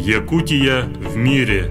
Якутия 0.00 0.84
в 0.84 1.16
мире. 1.16 1.70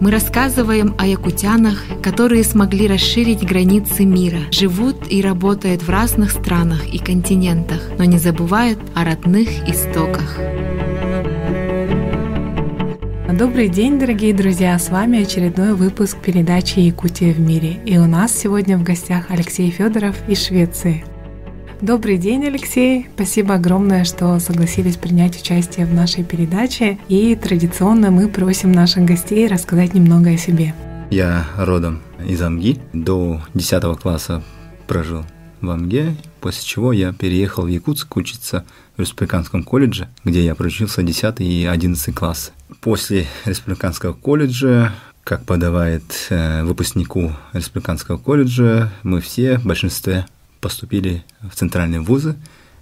Мы 0.00 0.10
рассказываем 0.10 0.96
о 0.98 1.06
якутянах, 1.06 1.84
которые 2.02 2.42
смогли 2.42 2.88
расширить 2.88 3.46
границы 3.46 4.04
мира, 4.04 4.40
живут 4.50 4.96
и 5.08 5.22
работают 5.22 5.82
в 5.82 5.88
разных 5.88 6.32
странах 6.32 6.92
и 6.92 6.98
континентах, 6.98 7.80
но 7.98 8.04
не 8.04 8.18
забывают 8.18 8.80
о 8.96 9.04
родных 9.04 9.48
истоках. 9.68 10.38
Добрый 13.32 13.68
день, 13.68 14.00
дорогие 14.00 14.34
друзья! 14.34 14.76
С 14.76 14.90
вами 14.90 15.22
очередной 15.22 15.74
выпуск 15.74 16.18
передачи 16.18 16.80
«Якутия 16.80 17.32
в 17.32 17.38
мире». 17.38 17.78
И 17.86 17.96
у 17.96 18.06
нас 18.06 18.36
сегодня 18.36 18.76
в 18.76 18.82
гостях 18.82 19.26
Алексей 19.30 19.70
Федоров 19.70 20.16
из 20.28 20.44
Швеции. 20.44 21.04
Добрый 21.82 22.18
день, 22.18 22.44
Алексей. 22.44 23.06
Спасибо 23.14 23.54
огромное, 23.54 24.04
что 24.04 24.38
согласились 24.38 24.98
принять 24.98 25.40
участие 25.40 25.86
в 25.86 25.94
нашей 25.94 26.24
передаче. 26.24 26.98
И 27.08 27.34
традиционно 27.34 28.10
мы 28.10 28.28
просим 28.28 28.70
наших 28.70 29.06
гостей 29.06 29.46
рассказать 29.46 29.94
немного 29.94 30.28
о 30.28 30.36
себе. 30.36 30.74
Я 31.10 31.46
родом 31.56 32.02
из 32.22 32.42
Амги. 32.42 32.78
До 32.92 33.40
10 33.54 33.98
класса 33.98 34.42
прожил 34.86 35.24
в 35.62 35.70
Амге, 35.70 36.16
после 36.42 36.62
чего 36.64 36.92
я 36.92 37.14
переехал 37.14 37.64
в 37.64 37.68
Якутск 37.68 38.14
учиться 38.14 38.66
в 38.98 39.00
Республиканском 39.00 39.62
колледже, 39.62 40.08
где 40.22 40.44
я 40.44 40.54
проучился 40.54 41.02
10 41.02 41.40
и 41.40 41.64
11 41.64 42.14
класс. 42.14 42.52
После 42.82 43.26
Республиканского 43.46 44.12
колледжа 44.12 44.92
как 45.24 45.44
подавает 45.44 46.02
э, 46.28 46.62
выпускнику 46.64 47.32
Республиканского 47.52 48.18
колледжа, 48.18 48.90
мы 49.02 49.20
все 49.20 49.58
в 49.58 49.64
большинстве 49.64 50.26
поступили 50.60 51.24
в 51.40 51.54
центральные 51.54 52.00
вузы. 52.00 52.36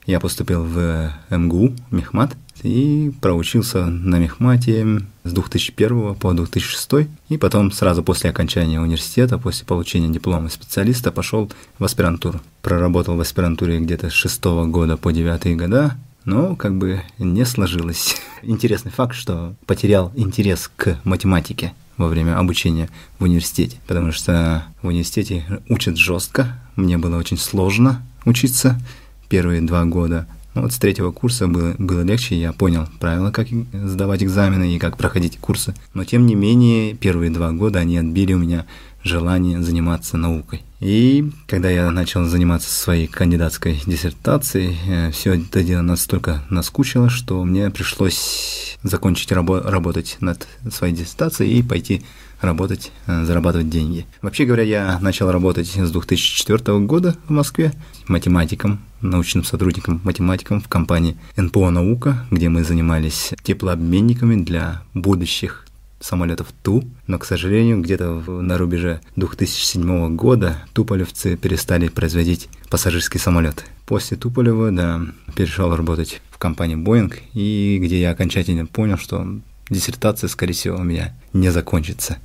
Я 0.07 0.21
поступил 0.21 0.65
в 0.65 1.13
МГУ, 1.31 1.75
Мехмат, 1.91 2.35
и 2.63 3.13
проучился 3.21 3.87
на 3.87 4.17
Мехмате 4.17 5.03
с 5.25 5.33
2001 5.33 6.15
по 6.15 6.33
2006. 6.33 7.09
И 7.29 7.37
потом 7.37 7.71
сразу 7.71 8.03
после 8.03 8.31
окончания 8.31 8.81
университета, 8.81 9.39
после 9.39 9.67
получения 9.67 10.09
диплома 10.09 10.49
специалиста, 10.49 11.13
пошел 11.13 11.51
в 11.79 11.85
аспирантуру. 11.85 12.41
Проработал 12.63 13.17
в 13.17 13.21
аспирантуре 13.21 13.79
где-то 13.81 14.11
с 14.11 14.13
6 14.13 14.45
года 14.67 14.97
по 14.97 15.13
9 15.13 15.57
года, 15.57 15.97
но 16.25 16.57
как 16.57 16.77
бы 16.77 17.03
не 17.19 17.45
сложилось. 17.45 18.17
Интересный 18.43 18.91
факт, 18.91 19.15
что 19.15 19.55
потерял 19.67 20.13
интерес 20.15 20.71
к 20.75 20.99
математике 21.05 21.73
во 21.97 22.07
время 22.09 22.39
обучения 22.39 22.89
в 23.19 23.25
университете, 23.25 23.79
потому 23.87 24.13
что 24.13 24.65
в 24.83 24.87
университете 24.87 25.45
учат 25.69 25.97
жестко, 25.97 26.61
мне 26.79 26.97
было 26.97 27.17
очень 27.17 27.39
сложно 27.39 28.03
учиться 28.25 28.81
первые 29.29 29.61
два 29.61 29.85
года. 29.85 30.27
Но 30.55 30.63
вот 30.63 30.73
с 30.73 30.79
третьего 30.79 31.13
курса 31.13 31.47
было, 31.47 31.75
было 31.79 32.01
легче, 32.01 32.41
я 32.41 32.53
понял 32.53 32.89
правила, 32.99 33.31
как 33.31 33.49
сдавать 33.73 34.23
экзамены 34.23 34.75
и 34.75 34.79
как 34.79 34.97
проходить 34.97 35.39
курсы. 35.39 35.75
Но 35.95 36.05
тем 36.05 36.27
не 36.27 36.35
менее, 36.35 36.95
первые 36.95 37.31
два 37.31 37.53
года 37.53 37.81
они 37.81 37.99
отбили 37.99 38.33
у 38.33 38.39
меня 38.39 38.65
желание 39.05 39.63
заниматься 39.63 40.17
наукой. 40.17 40.63
И 40.81 41.31
когда 41.47 41.71
я 41.71 41.91
начал 41.91 42.25
заниматься 42.25 42.73
своей 42.73 43.07
кандидатской 43.07 43.81
диссертацией, 43.87 44.77
э, 44.87 45.11
все 45.11 45.35
это 45.35 45.63
дело 45.63 45.83
настолько 45.83 46.45
наскучило, 46.51 47.09
что 47.11 47.45
мне 47.45 47.71
пришлось 47.71 48.79
закончить 48.83 49.33
рабо- 49.33 49.69
работать 49.69 50.17
над 50.21 50.47
своей 50.73 50.95
диссертацией 50.95 51.59
и 51.59 51.63
пойти 51.63 52.03
работать, 52.41 52.93
э, 53.07 53.25
зарабатывать 53.25 53.69
деньги. 53.69 54.07
Вообще 54.23 54.45
говоря, 54.45 54.63
я 54.63 54.99
начал 55.01 55.31
работать 55.31 55.69
с 55.69 55.91
2004 55.91 56.81
года 56.81 57.17
в 57.27 57.31
Москве 57.31 57.73
математиком, 58.07 58.81
научным 59.01 59.45
сотрудником, 59.45 60.01
математиком 60.05 60.61
в 60.61 60.69
компании 60.69 61.17
НПО 61.37 61.71
«Наука», 61.71 62.27
где 62.31 62.49
мы 62.49 62.65
занимались 62.65 63.33
теплообменниками 63.43 64.43
для 64.43 64.83
будущих 64.95 65.65
самолетов 66.01 66.49
Ту, 66.63 66.85
но, 67.07 67.19
к 67.19 67.25
сожалению, 67.25 67.81
где-то 67.81 68.23
на 68.27 68.57
рубеже 68.57 69.01
2007 69.17 70.15
года 70.15 70.59
туполевцы 70.73 71.37
перестали 71.37 71.89
производить 71.89 72.49
пассажирские 72.71 73.21
самолеты. 73.21 73.65
После 73.87 74.17
Туполева, 74.17 74.71
да, 74.71 75.01
перешел 75.35 75.75
работать 75.75 76.21
в 76.31 76.39
компании 76.39 76.77
Boeing, 76.77 77.15
и 77.35 77.79
где 77.83 78.01
я 78.01 78.11
окончательно 78.11 78.67
понял, 78.67 78.99
что 78.99 79.27
диссертация, 79.71 80.29
скорее 80.29 80.53
всего, 80.53 80.77
у 80.77 80.85
меня 80.85 81.15
не 81.33 81.51
закончится. 81.51 82.19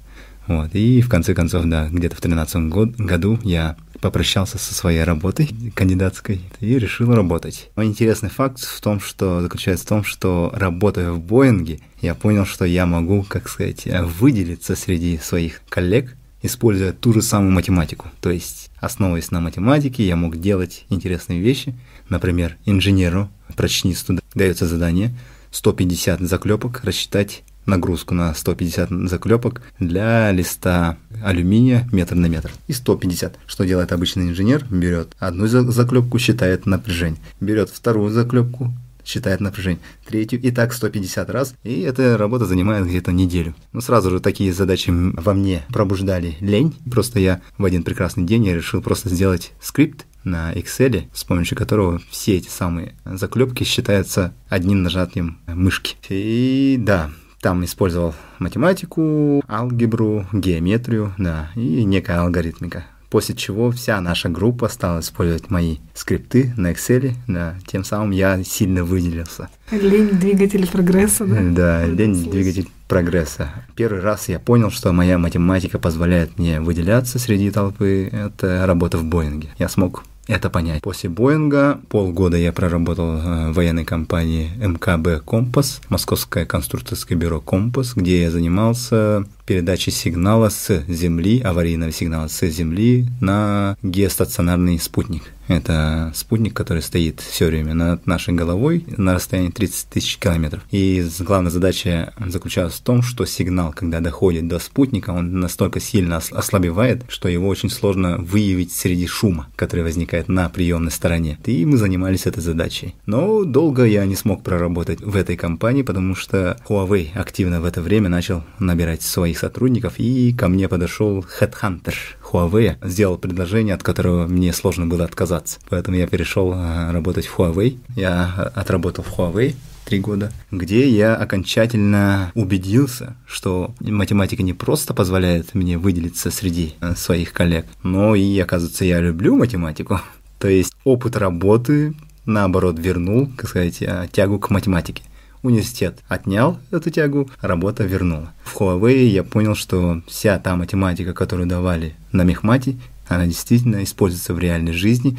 Вот. 0.47 0.73
И 0.73 1.01
в 1.01 1.09
конце 1.09 1.33
концов, 1.33 1.65
да, 1.65 1.87
где-то 1.87 2.15
в 2.15 2.21
2013 2.21 2.69
год, 2.69 2.95
году 2.97 3.39
я 3.43 3.77
попрощался 4.01 4.57
со 4.57 4.73
своей 4.73 5.03
работой 5.03 5.49
кандидатской 5.73 6.41
и 6.59 6.77
решил 6.77 7.13
работать. 7.15 7.69
Интересный 7.77 8.29
факт 8.29 8.59
в 8.59 8.81
том, 8.81 8.99
что 8.99 9.41
заключается 9.41 9.85
в 9.85 9.89
том, 9.89 10.03
что 10.03 10.51
работая 10.53 11.11
в 11.11 11.21
Боинге, 11.21 11.79
я 12.01 12.13
понял, 12.13 12.45
что 12.45 12.65
я 12.65 12.85
могу, 12.85 13.23
как 13.23 13.47
сказать, 13.47 13.87
выделиться 14.19 14.75
среди 14.75 15.17
своих 15.17 15.61
коллег, 15.69 16.17
используя 16.41 16.91
ту 16.91 17.13
же 17.13 17.21
самую 17.21 17.53
математику. 17.53 18.07
То 18.19 18.29
есть, 18.29 18.69
основываясь 18.81 19.31
на 19.31 19.39
математике, 19.39 20.05
я 20.05 20.17
мог 20.17 20.35
делать 20.35 20.83
интересные 20.89 21.39
вещи. 21.39 21.73
Например, 22.09 22.57
инженеру, 22.65 23.29
прочнисту 23.55 24.19
дается 24.35 24.67
задание 24.67 25.15
150 25.51 26.19
заклепок 26.19 26.83
рассчитать 26.83 27.43
нагрузку 27.66 28.13
на 28.13 28.34
150 28.34 28.90
заклепок 29.09 29.62
для 29.79 30.31
листа 30.31 30.97
алюминия 31.24 31.88
метр 31.91 32.16
на 32.16 32.28
метр. 32.28 32.51
И 32.68 32.74
150. 32.74 33.38
Что 33.46 33.66
делает 33.66 33.91
обычный 33.91 34.29
инженер? 34.29 34.66
Берет 34.69 35.16
одну 35.19 35.47
заклепку, 35.47 36.19
считает 36.19 36.66
напряжение. 36.66 37.19
Берет 37.40 37.69
вторую 37.69 38.12
заклепку, 38.12 38.74
считает 39.06 39.41
напряжение, 39.41 39.81
третью, 40.06 40.41
и 40.41 40.51
так 40.51 40.74
150 40.74 41.29
раз, 41.29 41.56
и 41.63 41.81
эта 41.81 42.18
работа 42.18 42.46
занимает 42.46 42.88
где-то 42.88 43.12
неделю. 43.12 43.53
Ну, 43.74 43.81
сразу 43.81 44.09
же 44.09 44.19
такие 44.19 44.53
задачи 44.53 44.91
во 44.91 45.34
мне 45.34 45.63
пробуждали 45.69 46.38
лень, 46.40 46.75
просто 46.90 47.19
я 47.19 47.41
в 47.57 47.66
один 47.66 47.84
прекрасный 47.84 48.24
день 48.24 48.45
я 48.45 48.56
решил 48.56 48.81
просто 48.81 49.09
сделать 49.09 49.51
скрипт 49.62 50.06
на 50.24 50.53
Excel, 50.53 51.03
с 51.13 51.25
помощью 51.25 51.57
которого 51.57 52.01
все 52.09 52.38
эти 52.38 52.47
самые 52.47 52.95
заклепки 53.03 53.66
считаются 53.66 54.34
одним 54.47 54.81
нажатием 54.84 55.40
мышки. 55.47 55.97
И 56.07 56.78
да, 56.80 57.12
там 57.43 57.65
использовал 57.65 58.15
математику, 58.39 59.43
алгебру, 59.49 60.25
геометрию, 60.31 61.13
да, 61.17 61.49
и 61.55 61.83
некая 61.83 62.21
алгоритмика. 62.21 62.85
После 63.09 63.35
чего 63.35 63.69
вся 63.69 63.99
наша 64.01 64.29
группа 64.29 64.69
стала 64.69 65.01
использовать 65.01 65.51
мои 65.51 65.77
скрипты 65.93 66.53
на 66.55 66.71
Excel, 66.71 67.13
да, 67.27 67.55
тем 67.67 67.83
самым 67.83 68.11
я 68.11 68.41
сильно 68.43 68.83
выделился. 68.83 69.49
Лень 69.71 70.11
двигатель 70.11 70.67
прогресса, 70.67 71.25
да? 71.25 71.39
Да, 71.41 71.85
лень 71.85 72.31
двигатель 72.31 72.69
прогресса. 72.87 73.49
Первый 73.75 74.01
раз 74.01 74.29
я 74.29 74.39
понял, 74.39 74.71
что 74.71 74.93
моя 74.93 75.17
математика 75.17 75.79
позволяет 75.79 76.39
мне 76.39 76.61
выделяться 76.61 77.19
среди 77.19 77.51
толпы. 77.51 78.09
Это 78.11 78.65
работа 78.65 78.97
в 78.97 79.03
Боинге. 79.03 79.49
Я 79.59 79.67
смог 79.67 80.05
это 80.28 80.50
понять. 80.50 80.81
После 80.81 81.09
Боинга 81.09 81.79
полгода 81.89 82.38
я 82.38 82.53
проработал 82.53 83.17
э, 83.17 83.51
в 83.51 83.53
военной 83.53 83.85
компании 83.85 84.51
МКБ 84.57 85.23
«Компас», 85.25 85.81
Московское 85.89 86.45
конструкторское 86.45 87.17
бюро 87.17 87.41
«Компас», 87.41 87.94
где 87.95 88.23
я 88.23 88.31
занимался 88.31 89.25
передачей 89.45 89.91
сигнала 89.91 90.49
с 90.49 90.83
Земли, 90.87 91.41
аварийного 91.41 91.91
сигнала 91.91 92.27
с 92.27 92.45
Земли 92.47 93.07
на 93.19 93.77
геостационарный 93.81 94.79
спутник. 94.79 95.33
Это 95.47 96.11
спутник, 96.15 96.53
который 96.53 96.81
стоит 96.81 97.19
все 97.19 97.47
время 97.47 97.73
над 97.73 98.07
нашей 98.07 98.33
головой 98.33 98.85
на 98.87 99.13
расстоянии 99.13 99.49
30 99.49 99.89
тысяч 99.89 100.17
километров. 100.17 100.63
И 100.71 101.05
главная 101.19 101.51
задача 101.51 102.13
заключалась 102.25 102.75
в 102.75 102.81
том, 102.81 103.01
что 103.01 103.25
сигнал, 103.25 103.73
когда 103.73 103.99
доходит 103.99 104.47
до 104.47 104.59
спутника, 104.59 105.09
он 105.09 105.39
настолько 105.39 105.79
сильно 105.79 106.17
ослабевает, 106.17 107.03
что 107.09 107.27
его 107.27 107.47
очень 107.47 107.69
сложно 107.69 108.17
выявить 108.17 108.71
среди 108.71 109.05
шума, 109.05 109.47
который 109.55 109.83
возникает 109.83 110.29
на 110.29 110.47
приемной 110.49 110.91
стороне. 110.91 111.37
И 111.45 111.65
мы 111.65 111.77
занимались 111.77 112.25
этой 112.25 112.41
задачей. 112.41 112.95
Но 113.06 113.44
долго 113.44 113.83
я 113.83 114.06
не 114.06 114.15
смог 114.15 114.44
проработать 114.44 115.01
в 115.01 115.15
этой 115.15 115.35
компании, 115.35 115.81
потому 115.81 116.15
что 116.15 116.57
Huawei 116.68 117.09
активно 117.15 117.59
в 117.59 117.65
это 117.65 117.81
время 117.81 118.09
начал 118.09 118.44
набирать 118.59 119.01
своих 119.33 119.39
сотрудников, 119.39 119.94
и 119.97 120.33
ко 120.33 120.47
мне 120.47 120.68
подошел 120.68 121.25
Headhunter 121.39 121.95
Huawei, 122.31 122.75
сделал 122.88 123.18
предложение, 123.18 123.75
от 123.75 123.83
которого 123.83 124.27
мне 124.27 124.53
сложно 124.53 124.85
было 124.85 125.03
отказаться. 125.06 125.59
Поэтому 125.69 125.97
я 125.97 126.07
перешел 126.07 126.53
э, 126.53 126.91
работать 126.91 127.25
в 127.25 127.39
Huawei. 127.39 127.77
Я 127.95 128.51
отработал 128.56 129.03
в 129.03 129.18
Huawei 129.18 129.56
три 129.85 130.00
года, 130.00 130.31
где 130.51 130.88
я 130.88 131.15
окончательно 131.15 132.31
убедился, 132.35 133.15
что 133.25 133.74
математика 133.80 134.44
не 134.44 134.53
просто 134.53 134.94
позволяет 134.94 135.56
мне 135.56 135.77
выделиться 135.77 136.31
среди 136.31 136.74
э, 136.80 136.95
своих 136.95 137.33
коллег, 137.33 137.65
но 137.83 138.15
и, 138.15 138.39
оказывается, 138.39 138.85
я 138.85 139.01
люблю 139.01 139.35
математику. 139.35 140.00
То 140.39 140.47
есть 140.47 140.74
опыт 140.83 141.18
работы, 141.18 141.94
наоборот, 142.25 142.77
вернул, 142.80 143.30
как 143.35 143.50
сказать, 143.50 143.83
тягу 144.12 144.39
к 144.39 144.50
математике. 144.50 145.03
Университет 145.44 146.00
отнял 146.07 146.57
эту 146.72 146.90
тягу, 146.90 147.30
работа 147.42 147.84
вернула. 147.84 148.34
В 148.44 148.56
Huawei 148.60 149.04
я 149.04 149.24
понял, 149.24 149.56
что 149.56 150.01
вся 150.07 150.40
та 150.40 150.56
математика, 150.56 151.13
которую 151.13 151.48
давали 151.48 151.95
на 152.12 152.24
мехмате, 152.24 152.78
она 153.07 153.28
действительно 153.28 153.84
используется 153.84 154.34
в 154.34 154.40
реальной 154.40 154.74
жизни. 154.74 155.18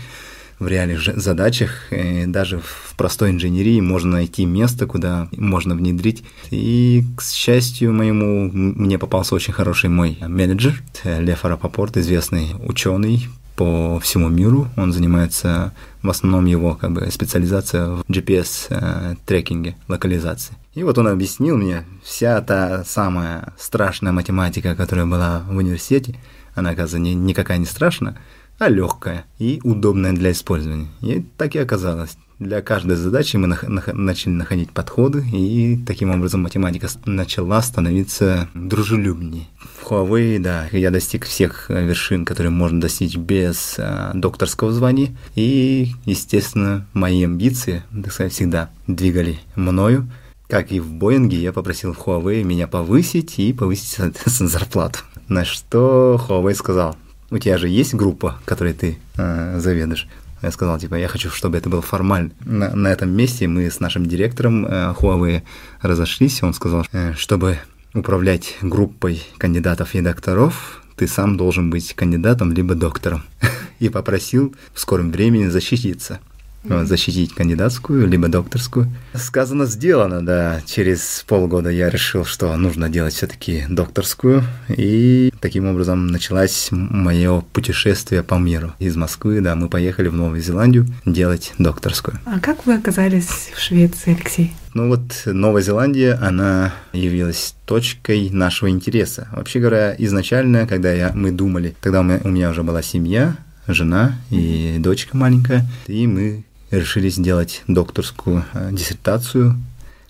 в 0.58 0.68
реальных 0.68 1.02
задачах. 1.02 1.92
И 1.92 2.24
даже 2.26 2.58
в 2.58 2.94
простой 2.96 3.30
инженерии 3.30 3.80
можно 3.80 4.12
найти 4.12 4.44
место, 4.46 4.86
куда 4.86 5.28
можно 5.36 5.74
внедрить. 5.74 6.24
И, 6.50 7.04
к 7.16 7.22
счастью 7.22 7.92
моему, 7.92 8.50
мне 8.52 8.98
попался 8.98 9.34
очень 9.34 9.52
хороший 9.52 9.90
мой 9.90 10.16
менеджер, 10.20 10.82
Лев 11.04 11.44
Арапапорт, 11.44 11.96
известный 11.96 12.54
ученый, 12.66 13.26
по 13.56 13.98
всему 14.00 14.28
миру. 14.28 14.68
Он 14.76 14.92
занимается, 14.92 15.72
в 16.02 16.10
основном 16.10 16.46
его 16.46 16.74
как 16.74 16.92
бы 16.92 17.10
специализация 17.10 17.86
в 17.88 18.04
GPS-трекинге, 18.08 19.70
э, 19.70 19.74
локализации. 19.88 20.56
И 20.74 20.82
вот 20.82 20.98
он 20.98 21.08
объяснил 21.08 21.56
мне, 21.56 21.84
вся 22.02 22.40
та 22.40 22.84
самая 22.84 23.52
страшная 23.58 24.12
математика, 24.12 24.74
которая 24.74 25.06
была 25.06 25.44
в 25.48 25.56
университете, 25.56 26.16
она, 26.54 26.70
оказывается, 26.70 26.98
никакая 26.98 27.58
не 27.58 27.66
страшная, 27.66 28.16
а 28.58 28.68
легкая 28.68 29.24
и 29.38 29.60
удобная 29.64 30.12
для 30.12 30.32
использования. 30.32 30.88
И 31.00 31.24
так 31.36 31.54
и 31.54 31.58
оказалось. 31.58 32.16
Для 32.44 32.60
каждой 32.60 32.96
задачи 32.96 33.38
мы 33.38 33.46
нах- 33.46 33.66
нах- 33.66 33.94
начали 33.94 34.32
находить 34.32 34.70
подходы, 34.70 35.24
и 35.32 35.78
таким 35.86 36.10
образом 36.10 36.42
математика 36.42 36.88
начала 37.06 37.62
становиться 37.62 38.48
дружелюбнее. 38.52 39.46
В 39.80 39.90
Huawei, 39.90 40.38
да, 40.38 40.66
я 40.70 40.90
достиг 40.90 41.24
всех 41.24 41.70
вершин, 41.70 42.26
которые 42.26 42.50
можно 42.50 42.82
достичь 42.82 43.16
без 43.16 43.76
а, 43.78 44.12
докторского 44.12 44.72
звания, 44.72 45.16
и, 45.34 45.92
естественно, 46.04 46.86
мои 46.92 47.24
амбиции, 47.24 47.82
так 48.02 48.12
сказать, 48.12 48.34
всегда 48.34 48.68
двигали 48.86 49.38
мною. 49.56 50.06
Как 50.46 50.70
и 50.70 50.80
в 50.80 50.92
Боинге, 50.92 51.38
я 51.38 51.50
попросил 51.54 51.92
Huawei 51.92 52.42
меня 52.42 52.66
повысить 52.66 53.38
и 53.38 53.54
повысить, 53.54 53.88
соответственно, 53.96 54.50
зарплату. 54.50 54.98
На 55.28 55.46
что 55.46 56.20
Huawei 56.28 56.52
сказал, 56.52 56.94
у 57.30 57.38
тебя 57.38 57.56
же 57.56 57.70
есть 57.70 57.94
группа, 57.94 58.38
которой 58.44 58.74
ты 58.74 58.98
э, 59.16 59.58
заведуешь. 59.60 60.06
Я 60.44 60.50
сказал, 60.50 60.78
типа, 60.78 60.96
я 60.96 61.08
хочу, 61.08 61.30
чтобы 61.30 61.56
это 61.56 61.70
было 61.70 61.80
формально. 61.80 62.30
На, 62.44 62.76
на 62.76 62.88
этом 62.88 63.10
месте 63.10 63.48
мы 63.48 63.70
с 63.70 63.80
нашим 63.80 64.04
директором 64.04 64.66
э, 64.66 64.92
Huawei 64.92 65.42
разошлись. 65.80 66.42
Он 66.42 66.52
сказал, 66.52 66.86
э, 66.92 67.14
чтобы 67.14 67.58
управлять 67.94 68.56
группой 68.60 69.22
кандидатов 69.38 69.94
и 69.94 70.02
докторов, 70.02 70.82
ты 70.96 71.08
сам 71.08 71.38
должен 71.38 71.70
быть 71.70 71.94
кандидатом 71.94 72.52
либо 72.52 72.74
доктором. 72.74 73.22
И 73.78 73.88
попросил 73.88 74.54
в 74.74 74.80
скором 74.80 75.10
времени 75.10 75.46
защититься 75.46 76.20
защитить 76.64 77.34
кандидатскую, 77.34 78.06
либо 78.06 78.28
докторскую. 78.28 78.88
Сказано, 79.14 79.66
сделано, 79.66 80.24
да. 80.24 80.60
Через 80.66 81.24
полгода 81.26 81.70
я 81.70 81.90
решил, 81.90 82.24
что 82.24 82.56
нужно 82.56 82.88
делать 82.88 83.14
все-таки 83.14 83.64
докторскую. 83.68 84.42
И 84.68 85.32
таким 85.40 85.66
образом 85.66 86.06
началось 86.06 86.68
мое 86.70 87.42
путешествие 87.52 88.22
по 88.22 88.36
миру. 88.36 88.72
Из 88.78 88.96
Москвы, 88.96 89.40
да, 89.40 89.54
мы 89.54 89.68
поехали 89.68 90.08
в 90.08 90.14
Новую 90.14 90.40
Зеландию 90.40 90.86
делать 91.04 91.52
докторскую. 91.58 92.18
А 92.24 92.40
как 92.40 92.66
вы 92.66 92.74
оказались 92.74 93.50
в 93.54 93.60
Швеции, 93.60 94.14
Алексей? 94.14 94.52
Ну 94.74 94.88
вот 94.88 95.22
Новая 95.26 95.62
Зеландия, 95.62 96.18
она 96.20 96.74
явилась 96.92 97.54
точкой 97.64 98.30
нашего 98.30 98.68
интереса. 98.68 99.28
Вообще 99.32 99.60
говоря, 99.60 99.94
изначально, 99.98 100.66
когда 100.66 100.92
я, 100.92 101.12
мы 101.14 101.30
думали, 101.30 101.76
тогда 101.80 102.00
у 102.00 102.02
меня, 102.02 102.20
у 102.24 102.28
меня 102.28 102.50
уже 102.50 102.64
была 102.64 102.82
семья, 102.82 103.36
жена 103.68 104.18
и 104.30 104.76
дочка 104.78 105.16
маленькая, 105.16 105.64
и 105.86 106.06
мы 106.06 106.44
решили 106.78 107.08
сделать 107.08 107.62
докторскую 107.66 108.44
э, 108.52 108.70
диссертацию 108.72 109.56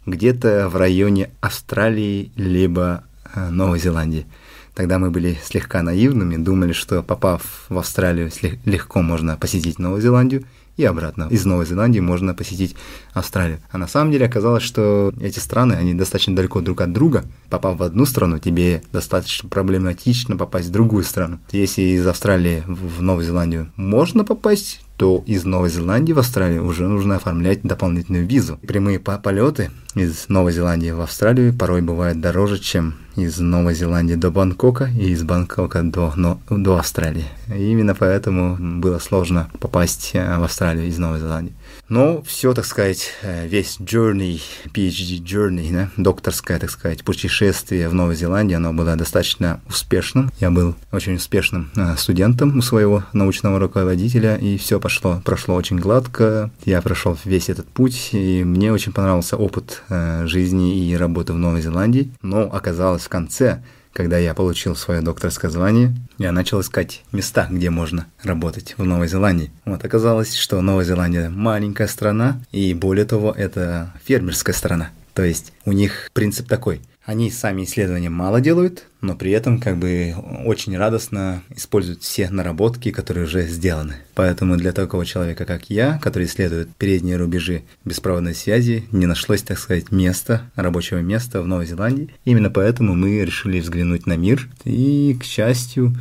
где-то 0.06 0.68
в 0.68 0.76
районе 0.76 1.30
Австралии 1.40 2.30
либо 2.36 3.04
э, 3.34 3.48
Новой 3.50 3.78
Зеландии. 3.78 4.26
Тогда 4.74 4.98
мы 4.98 5.10
были 5.10 5.38
слегка 5.44 5.82
наивными, 5.82 6.36
думали, 6.36 6.72
что 6.72 7.02
попав 7.02 7.66
в 7.68 7.78
Австралию, 7.78 8.30
легко 8.64 9.02
можно 9.02 9.36
посетить 9.36 9.78
Новую 9.78 10.02
Зеландию, 10.02 10.44
и 10.76 10.84
обратно. 10.84 11.28
Из 11.30 11.44
Новой 11.44 11.66
Зеландии 11.66 12.00
можно 12.00 12.34
посетить 12.34 12.74
Австралию. 13.12 13.60
А 13.70 13.78
на 13.78 13.86
самом 13.86 14.10
деле 14.10 14.26
оказалось, 14.26 14.62
что 14.62 15.12
эти 15.20 15.38
страны, 15.38 15.74
они 15.74 15.94
достаточно 15.94 16.34
далеко 16.34 16.60
друг 16.60 16.80
от 16.80 16.92
друга. 16.92 17.24
Попав 17.48 17.78
в 17.78 17.82
одну 17.82 18.06
страну, 18.06 18.38
тебе 18.38 18.82
достаточно 18.92 19.48
проблематично 19.48 20.36
попасть 20.36 20.68
в 20.68 20.72
другую 20.72 21.04
страну. 21.04 21.38
Если 21.52 21.82
из 21.82 22.06
Австралии 22.06 22.64
в 22.66 23.02
Новую 23.02 23.24
Зеландию 23.24 23.70
можно 23.76 24.24
попасть, 24.24 24.80
то 24.96 25.22
из 25.26 25.44
Новой 25.44 25.70
Зеландии 25.70 26.12
в 26.12 26.18
Австралию 26.18 26.64
уже 26.66 26.86
нужно 26.86 27.16
оформлять 27.16 27.62
дополнительную 27.62 28.26
визу. 28.26 28.58
Прямые 28.66 28.98
полеты 28.98 29.70
из 29.94 30.28
Новой 30.28 30.52
Зеландии 30.52 30.90
в 30.90 31.00
Австралию 31.00 31.54
порой 31.54 31.80
бывают 31.80 32.20
дороже, 32.20 32.58
чем 32.58 32.94
из 33.16 33.38
Новой 33.38 33.74
Зеландии 33.74 34.14
до 34.14 34.30
Бангкока 34.30 34.90
и 34.98 35.10
из 35.10 35.22
Бангкока 35.22 35.82
до, 35.82 36.12
но, 36.16 36.40
до 36.50 36.78
Австралии. 36.78 37.26
И 37.54 37.70
именно 37.70 37.94
поэтому 37.94 38.56
было 38.80 38.98
сложно 38.98 39.48
попасть 39.60 40.10
э, 40.14 40.38
в 40.38 40.42
Австралию 40.42 40.86
из 40.86 40.98
Новой 40.98 41.20
Зеландии. 41.20 41.54
Но 41.88 42.22
все, 42.22 42.54
так 42.54 42.64
сказать, 42.64 43.12
э, 43.22 43.46
весь 43.46 43.78
journey, 43.78 44.40
PhD 44.72 45.22
journey, 45.22 45.72
да, 45.72 45.90
докторское, 45.96 46.58
так 46.58 46.70
сказать, 46.70 47.04
путешествие 47.04 47.88
в 47.88 47.94
Новой 47.94 48.16
Зеландии, 48.16 48.54
оно 48.54 48.72
было 48.72 48.96
достаточно 48.96 49.60
успешным. 49.68 50.32
Я 50.40 50.50
был 50.50 50.74
очень 50.90 51.14
успешным 51.14 51.70
э, 51.76 51.94
студентом 51.96 52.58
у 52.58 52.62
своего 52.62 53.04
научного 53.12 53.60
руководителя, 53.60 54.36
и 54.36 54.56
все 54.56 54.80
пошло, 54.84 55.22
прошло 55.24 55.54
очень 55.54 55.78
гладко. 55.78 56.50
Я 56.66 56.82
прошел 56.82 57.16
весь 57.24 57.48
этот 57.48 57.66
путь, 57.66 58.10
и 58.12 58.44
мне 58.44 58.70
очень 58.70 58.92
понравился 58.92 59.38
опыт 59.38 59.82
э, 59.88 60.26
жизни 60.26 60.86
и 60.90 60.94
работы 60.94 61.32
в 61.32 61.38
Новой 61.38 61.62
Зеландии. 61.62 62.10
Но 62.20 62.42
оказалось 62.42 63.04
в 63.04 63.08
конце, 63.08 63.62
когда 63.94 64.18
я 64.18 64.34
получил 64.34 64.76
свое 64.76 65.00
докторское 65.00 65.50
звание, 65.50 65.96
я 66.18 66.32
начал 66.32 66.60
искать 66.60 67.02
места, 67.12 67.48
где 67.50 67.70
можно 67.70 68.04
работать 68.22 68.74
в 68.76 68.84
Новой 68.84 69.08
Зеландии. 69.08 69.50
Вот 69.64 69.82
оказалось, 69.82 70.34
что 70.34 70.60
Новая 70.60 70.84
Зеландия 70.84 71.30
маленькая 71.30 71.88
страна, 71.88 72.42
и 72.52 72.74
более 72.74 73.06
того, 73.06 73.32
это 73.32 73.90
фермерская 74.04 74.54
страна. 74.54 74.90
То 75.14 75.22
есть 75.24 75.54
у 75.64 75.72
них 75.72 76.10
принцип 76.12 76.46
такой– 76.46 76.82
они 77.04 77.30
сами 77.30 77.64
исследования 77.64 78.08
мало 78.08 78.40
делают, 78.40 78.86
но 79.02 79.14
при 79.14 79.30
этом 79.30 79.60
как 79.60 79.76
бы 79.76 80.14
очень 80.44 80.76
радостно 80.76 81.42
используют 81.54 82.02
все 82.02 82.30
наработки, 82.30 82.90
которые 82.90 83.26
уже 83.26 83.46
сделаны. 83.46 83.96
Поэтому 84.14 84.56
для 84.56 84.72
такого 84.72 85.04
человека, 85.04 85.44
как 85.44 85.68
я, 85.68 85.98
который 85.98 86.26
исследует 86.26 86.74
передние 86.76 87.16
рубежи 87.16 87.64
беспроводной 87.84 88.34
связи, 88.34 88.84
не 88.90 89.04
нашлось, 89.04 89.42
так 89.42 89.58
сказать, 89.58 89.90
места, 89.90 90.50
рабочего 90.56 90.98
места 90.98 91.42
в 91.42 91.46
Новой 91.46 91.66
Зеландии. 91.66 92.08
Именно 92.24 92.50
поэтому 92.50 92.94
мы 92.94 93.24
решили 93.24 93.60
взглянуть 93.60 94.06
на 94.06 94.16
мир. 94.16 94.48
И, 94.64 95.16
к 95.20 95.24
счастью, 95.24 95.94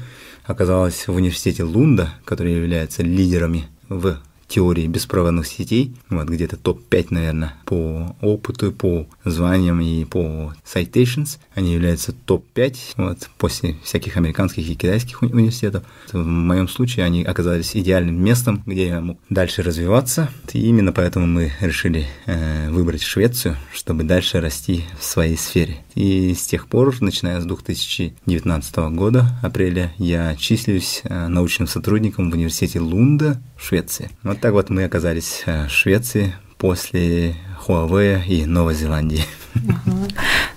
оказалось 0.45 1.07
в 1.07 1.13
университете 1.13 1.63
Лунда, 1.63 2.13
который 2.23 2.55
является 2.55 3.03
лидерами 3.03 3.65
в 3.89 4.19
теории 4.53 4.85
беспроводных 4.85 5.47
сетей, 5.47 5.95
вот 6.09 6.29
где-то 6.29 6.57
топ-5, 6.57 7.07
наверное, 7.09 7.55
по 7.65 8.15
опыту, 8.21 8.71
по 8.71 9.07
званиям 9.25 9.81
и 9.81 10.05
по 10.05 10.53
citations. 10.63 11.39
Они 11.55 11.73
являются 11.73 12.13
топ-5, 12.13 12.77
вот, 12.97 13.29
после 13.39 13.77
всяких 13.83 14.15
американских 14.15 14.69
и 14.69 14.75
китайских 14.75 15.23
уни- 15.23 15.33
университетов. 15.33 15.83
В 16.11 16.23
моем 16.23 16.67
случае 16.67 17.05
они 17.05 17.23
оказались 17.23 17.75
идеальным 17.75 18.23
местом, 18.23 18.61
где 18.67 18.87
я 18.89 19.01
мог 19.01 19.17
дальше 19.29 19.63
развиваться. 19.63 20.29
И 20.53 20.59
именно 20.59 20.91
поэтому 20.91 21.25
мы 21.25 21.51
решили 21.59 22.05
э, 22.27 22.69
выбрать 22.69 23.01
Швецию, 23.01 23.57
чтобы 23.73 24.03
дальше 24.03 24.39
расти 24.39 24.83
в 24.99 25.03
своей 25.03 25.35
сфере. 25.35 25.77
И 25.95 26.35
с 26.35 26.45
тех 26.45 26.67
пор, 26.67 26.95
начиная 27.01 27.41
с 27.41 27.45
2019 27.45 28.75
года, 28.93 29.39
апреля, 29.41 29.93
я 29.97 30.35
числюсь 30.35 31.01
э, 31.05 31.27
научным 31.27 31.67
сотрудником 31.67 32.29
в 32.29 32.33
университете 32.35 32.79
Лунда 32.79 33.41
в 33.57 33.65
Швеции. 33.65 34.11
Вот 34.21 34.42
так 34.43 34.51
вот 34.51 34.69
мы 34.69 34.83
оказались 34.83 35.43
э, 35.45 35.67
в 35.67 35.71
Швеции 35.71 36.35
после 36.57 37.37
Huawei 37.65 38.27
и 38.27 38.45
Новой 38.45 38.75
Зеландии. 38.75 39.23
Ага. 39.55 39.97